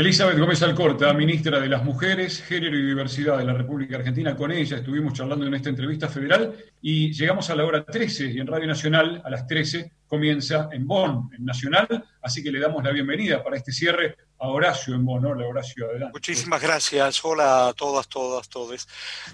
[0.00, 4.34] Elizabeth Gómez Alcorta, ministra de las Mujeres, Género y Diversidad de la República Argentina.
[4.34, 8.40] Con ella estuvimos charlando en esta entrevista federal y llegamos a la hora 13 y
[8.40, 11.86] en Radio Nacional a las 13 comienza en Bonn, en Nacional.
[12.22, 15.26] Así que le damos la bienvenida para este cierre a Horacio en Bonn.
[15.26, 16.14] Hola Horacio, adelante.
[16.14, 17.22] Muchísimas gracias.
[17.22, 18.88] Hola a todas, todas, todos.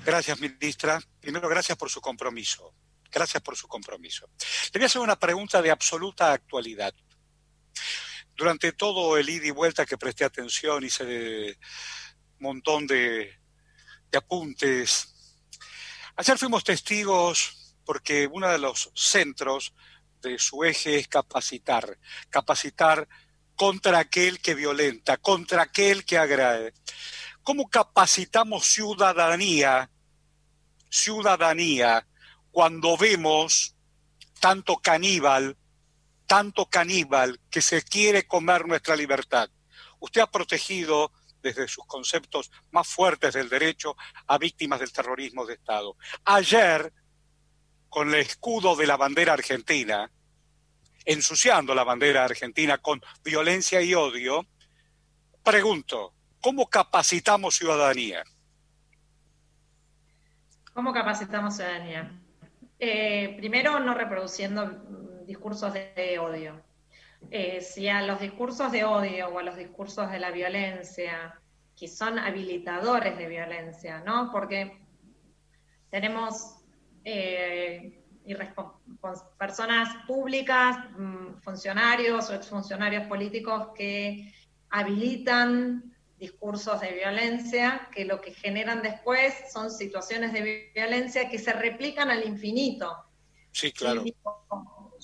[0.05, 0.99] Gracias, ministra.
[1.21, 2.75] Primero, gracias por su compromiso.
[3.13, 4.29] Gracias por su compromiso.
[4.73, 6.93] Le voy a hacer una pregunta de absoluta actualidad.
[8.37, 11.57] Durante todo el ida y vuelta que presté atención, hice
[12.39, 13.35] un montón de,
[14.15, 15.15] apuntes.
[16.17, 19.75] Ayer fuimos testigos porque uno de los centros
[20.23, 21.99] de su eje es capacitar,
[22.31, 23.09] capacitar
[23.55, 26.75] contra aquel que violenta, contra aquel que agrade.
[27.43, 29.91] ¿Cómo capacitamos ciudadanía,
[30.91, 32.07] ciudadanía
[32.51, 33.75] cuando vemos
[34.41, 35.57] tanto caníbal,
[36.27, 39.49] tanto caníbal que se quiere comer nuestra libertad.
[40.01, 41.13] Usted ha protegido
[41.43, 43.97] desde sus conceptos más fuertes del derecho
[44.27, 45.97] a víctimas del terrorismo de Estado.
[46.25, 46.93] Ayer,
[47.89, 50.11] con el escudo de la bandera argentina,
[51.05, 54.47] ensuciando la bandera argentina con violencia y odio,
[55.45, 58.25] pregunto, ¿cómo capacitamos ciudadanía?
[60.75, 62.21] ¿Cómo capacitamos ciudadanía?
[62.79, 66.63] Eh, primero, no reproduciendo discursos de odio.
[67.31, 71.41] Eh, si a los discursos de odio o a los discursos de la violencia,
[71.77, 74.31] que son habilitadores de violencia, ¿no?
[74.33, 74.79] Porque
[75.91, 76.57] tenemos
[77.05, 78.03] eh,
[79.39, 84.33] personas públicas, mm, funcionarios o exfuncionarios políticos que
[84.71, 91.53] habilitan discursos de violencia que lo que generan después son situaciones de violencia que se
[91.53, 92.91] replican al infinito.
[93.53, 94.03] Sí, claro.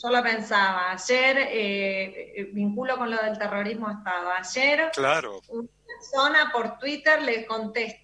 [0.03, 4.31] Yo lo pensaba, ayer eh, eh, vinculo con lo del terrorismo Estado.
[4.33, 5.41] Ayer claro.
[5.49, 7.47] una persona por Twitter le,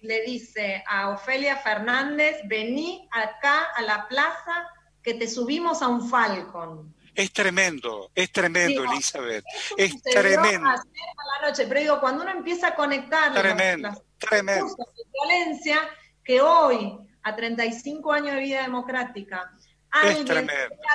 [0.01, 4.69] le dice a Ofelia Fernández, vení acá a la plaza
[5.03, 6.95] que te subimos a un Falcon.
[7.15, 9.43] Es tremendo, es tremendo, Elizabeth.
[9.75, 10.69] Es tremendo.
[10.69, 14.73] la noche, pero digo, cuando uno empieza a conectar tremendo, las, tremendo.
[14.73, 15.79] de violencia,
[16.23, 19.51] que hoy, a 35 años de vida democrática,
[19.91, 20.49] alguien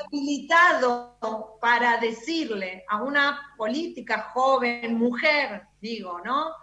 [0.05, 6.55] habilitado para decirle a una política joven, mujer, digo, ¿no?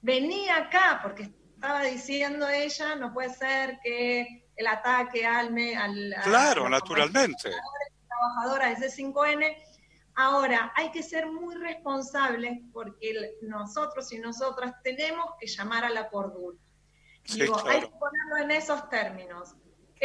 [0.00, 5.56] Vení acá, porque estaba diciendo ella, no puede ser que el ataque al...
[5.76, 7.50] al claro, naturalmente
[8.14, 9.56] trabajadoras de C5N.
[10.16, 16.08] Ahora, hay que ser muy responsables porque nosotros y nosotras tenemos que llamar a la
[16.08, 16.56] cordura.
[17.24, 19.56] Digo, hay que ponerlo en esos términos.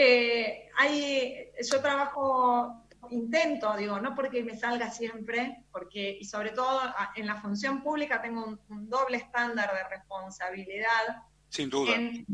[0.01, 6.79] Eh, hay, yo trabajo, intento, digo, no porque me salga siempre, porque, y sobre todo
[7.17, 11.95] en la función pública tengo un, doble estándar de responsabilidad Sin duda.
[11.95, 12.25] En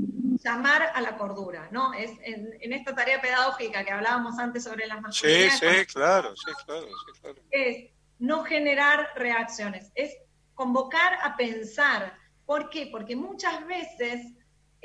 [0.44, 1.92] llamar a la cordura, ¿no?
[1.96, 5.58] Es en, esta tarea pedagógica que hablábamos antes sobre las masculinidades.
[5.58, 7.42] Sí, sí, claro, sí, claro, sí, claro.
[7.50, 7.90] Es
[8.20, 10.16] no generar reacciones, es
[10.54, 12.16] convocar a pensar.
[12.46, 12.90] ¿Por qué?
[12.92, 14.36] Porque muchas veces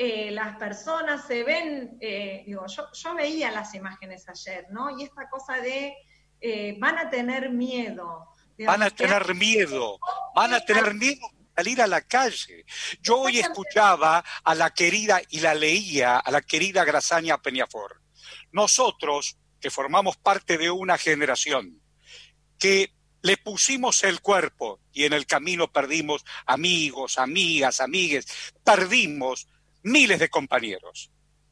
[0.02, 4.98] eh, las personas se ven, eh, digo, yo, yo, veía las imágenes ayer, ¿no?
[4.98, 5.94] Y esta cosa de
[6.40, 8.26] eh, van a tener miedo.
[8.60, 9.98] Van a tener miedo,
[10.34, 11.20] van a tener miedo
[11.54, 12.64] salir a la calle.
[13.02, 18.00] Yo hoy escuchaba a la querida y la leía a la querida Grazaña Peñafor.
[18.52, 21.78] Nosotros, que formamos parte de una generación,
[22.58, 28.24] que le pusimos el cuerpo y en el camino perdimos amigos, amigas, amigues,
[28.64, 29.46] perdimos
[29.82, 31.10] miles de compañeros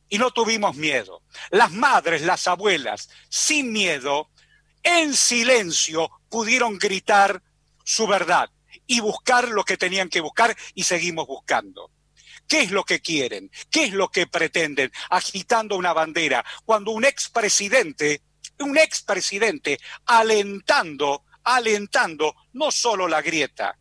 [0.09, 1.23] y no tuvimos miedo.
[1.51, 4.31] Las madres, las abuelas, sin miedo,
[4.83, 7.43] en silencio, pudieron gritar
[7.85, 8.51] su verdad
[8.87, 11.91] y buscar lo que tenían que buscar y seguimos buscando.
[12.47, 13.51] ¿Qué es lo que quieren?
[13.71, 18.23] ¿Qué es lo que pretenden agitando una bandera cuando un expresidente,
[18.61, 23.77] un expresidente alentando, alentando no solo la grieta,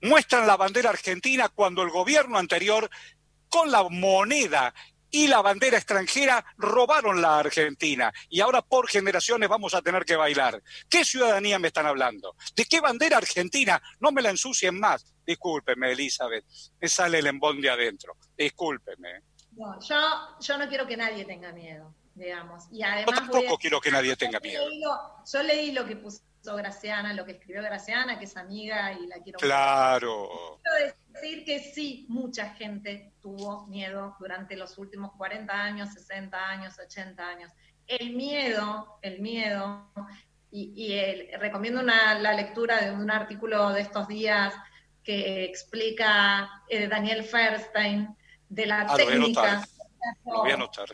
[0.00, 2.88] muestran la bandera argentina cuando el gobierno anterior
[3.54, 4.74] con la moneda
[5.12, 10.16] y la bandera extranjera robaron la Argentina y ahora por generaciones vamos a tener que
[10.16, 10.60] bailar.
[10.90, 12.34] ¿Qué ciudadanía me están hablando?
[12.56, 13.80] ¿De qué bandera argentina?
[14.00, 15.06] No me la ensucien más.
[15.24, 16.44] Discúlpeme, Elizabeth,
[16.80, 18.16] me sale el embón de adentro.
[18.36, 19.20] Discúlpeme.
[19.52, 19.96] No, yo,
[20.40, 22.64] yo no quiero que nadie tenga miedo, digamos.
[22.72, 24.64] Y además yo tampoco quiero que nadie tenga miedo.
[25.32, 25.94] yo leí lo que
[26.52, 30.60] Graciana, lo que escribió Graciana, que es amiga y la quiero Claro.
[30.62, 36.78] Quiero decir que sí, mucha gente tuvo miedo durante los últimos 40 años, 60 años,
[36.78, 37.52] 80 años.
[37.86, 39.90] El miedo, el miedo,
[40.50, 41.00] y,
[41.38, 44.54] recomiendo una, la lectura de un artículo de estos días
[45.02, 48.16] que explica eh, Daniel Ferstein
[48.48, 49.66] de la ah, técnica.
[50.24, 50.88] Lo voy a anotar.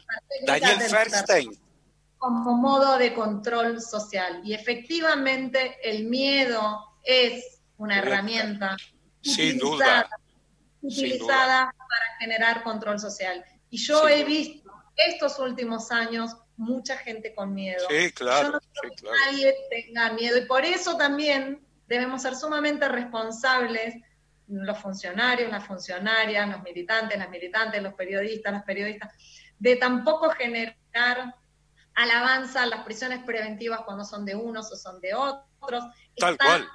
[0.46, 1.69] Daniel Ferstein
[2.20, 4.42] como modo de control social.
[4.44, 8.76] Y efectivamente el miedo es una herramienta
[9.26, 10.10] utilizada,
[10.82, 13.42] utilizada para generar control social.
[13.70, 17.86] Y yo he visto estos últimos años mucha gente con miedo.
[17.88, 18.48] Sí, claro.
[18.48, 20.36] Yo no quiero que nadie tenga miedo.
[20.36, 23.94] Y por eso también debemos ser sumamente responsables
[24.46, 29.10] los funcionarios, las funcionarias, los militantes, las militantes, los periodistas, las periodistas,
[29.58, 31.34] de tampoco generar
[31.94, 35.84] alabanza a las prisiones preventivas cuando son de unos o son de otros.
[36.16, 36.68] Tal cual.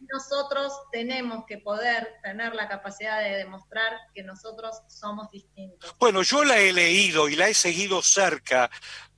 [0.00, 5.94] Nosotros tenemos que poder tener la capacidad de demostrar que nosotros somos distintos.
[5.98, 8.70] Bueno, yo la he leído y la he seguido cerca,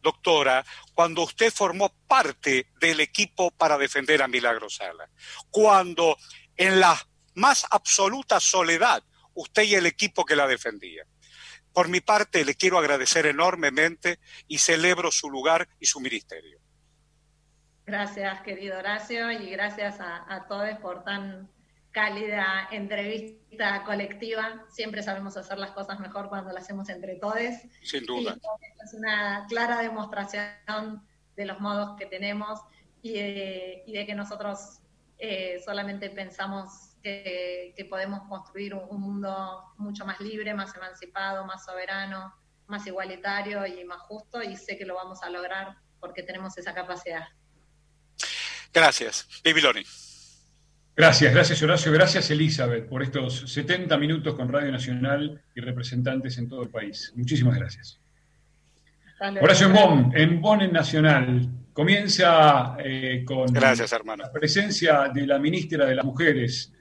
[0.03, 0.65] doctora,
[0.95, 5.09] cuando usted formó parte del equipo para defender a Milagro Sala.
[5.51, 6.17] Cuando
[6.57, 6.99] en la
[7.35, 9.03] más absoluta soledad,
[9.35, 11.05] usted y el equipo que la defendía.
[11.73, 14.19] Por mi parte, le quiero agradecer enormemente
[14.49, 16.59] y celebro su lugar y su ministerio.
[17.87, 21.51] Gracias, querido Horacio, y gracias a, todos por tan
[21.91, 24.65] cálida entrevista colectiva.
[24.71, 27.37] Siempre sabemos hacer las cosas mejor cuando las hacemos entre todos.
[27.83, 28.37] Sin duda.
[28.85, 31.05] es una clara demostración
[31.37, 32.61] de los modos que tenemos
[33.03, 34.81] y de, que nosotros
[35.19, 42.35] eh, solamente pensamos que, podemos construir un, mundo mucho más libre, más emancipado, más soberano,
[42.67, 46.75] más igualitario y más justo, y sé que lo vamos a lograr porque tenemos esa
[46.75, 47.29] capacidad.
[48.73, 49.27] Gracias.
[49.43, 49.85] Bibiloni.
[50.97, 56.49] Gracias, gracias Horacio, gracias Elizabeth por estos 70 minutos con Radio Nacional y representantes en
[56.49, 57.13] todo el país.
[57.17, 58.01] Muchísimas gracias.
[59.41, 61.49] Horacio en Bonn, en Bonn en Nacional.
[61.73, 64.25] Comienza eh, con gracias, hermano.
[64.25, 66.73] la presencia de la ministra de las Mujeres,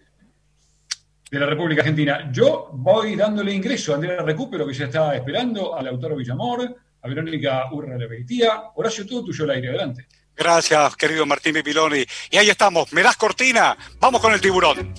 [1.29, 2.29] de la República Argentina.
[2.31, 7.07] Yo voy dándole ingreso a Andrea Recupero, que ya está esperando, al autor Villamor, a
[7.07, 8.63] Verónica Urra Beitía.
[8.75, 10.07] Horacio, todo tuyo al aire, adelante.
[10.35, 12.05] Gracias, querido Martín Pipiloni.
[12.31, 13.77] Y ahí estamos, ¿me das cortina?
[13.99, 14.93] Vamos con el tiburón.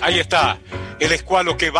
[0.00, 0.58] Ahí está,
[1.00, 1.74] el escualo que va.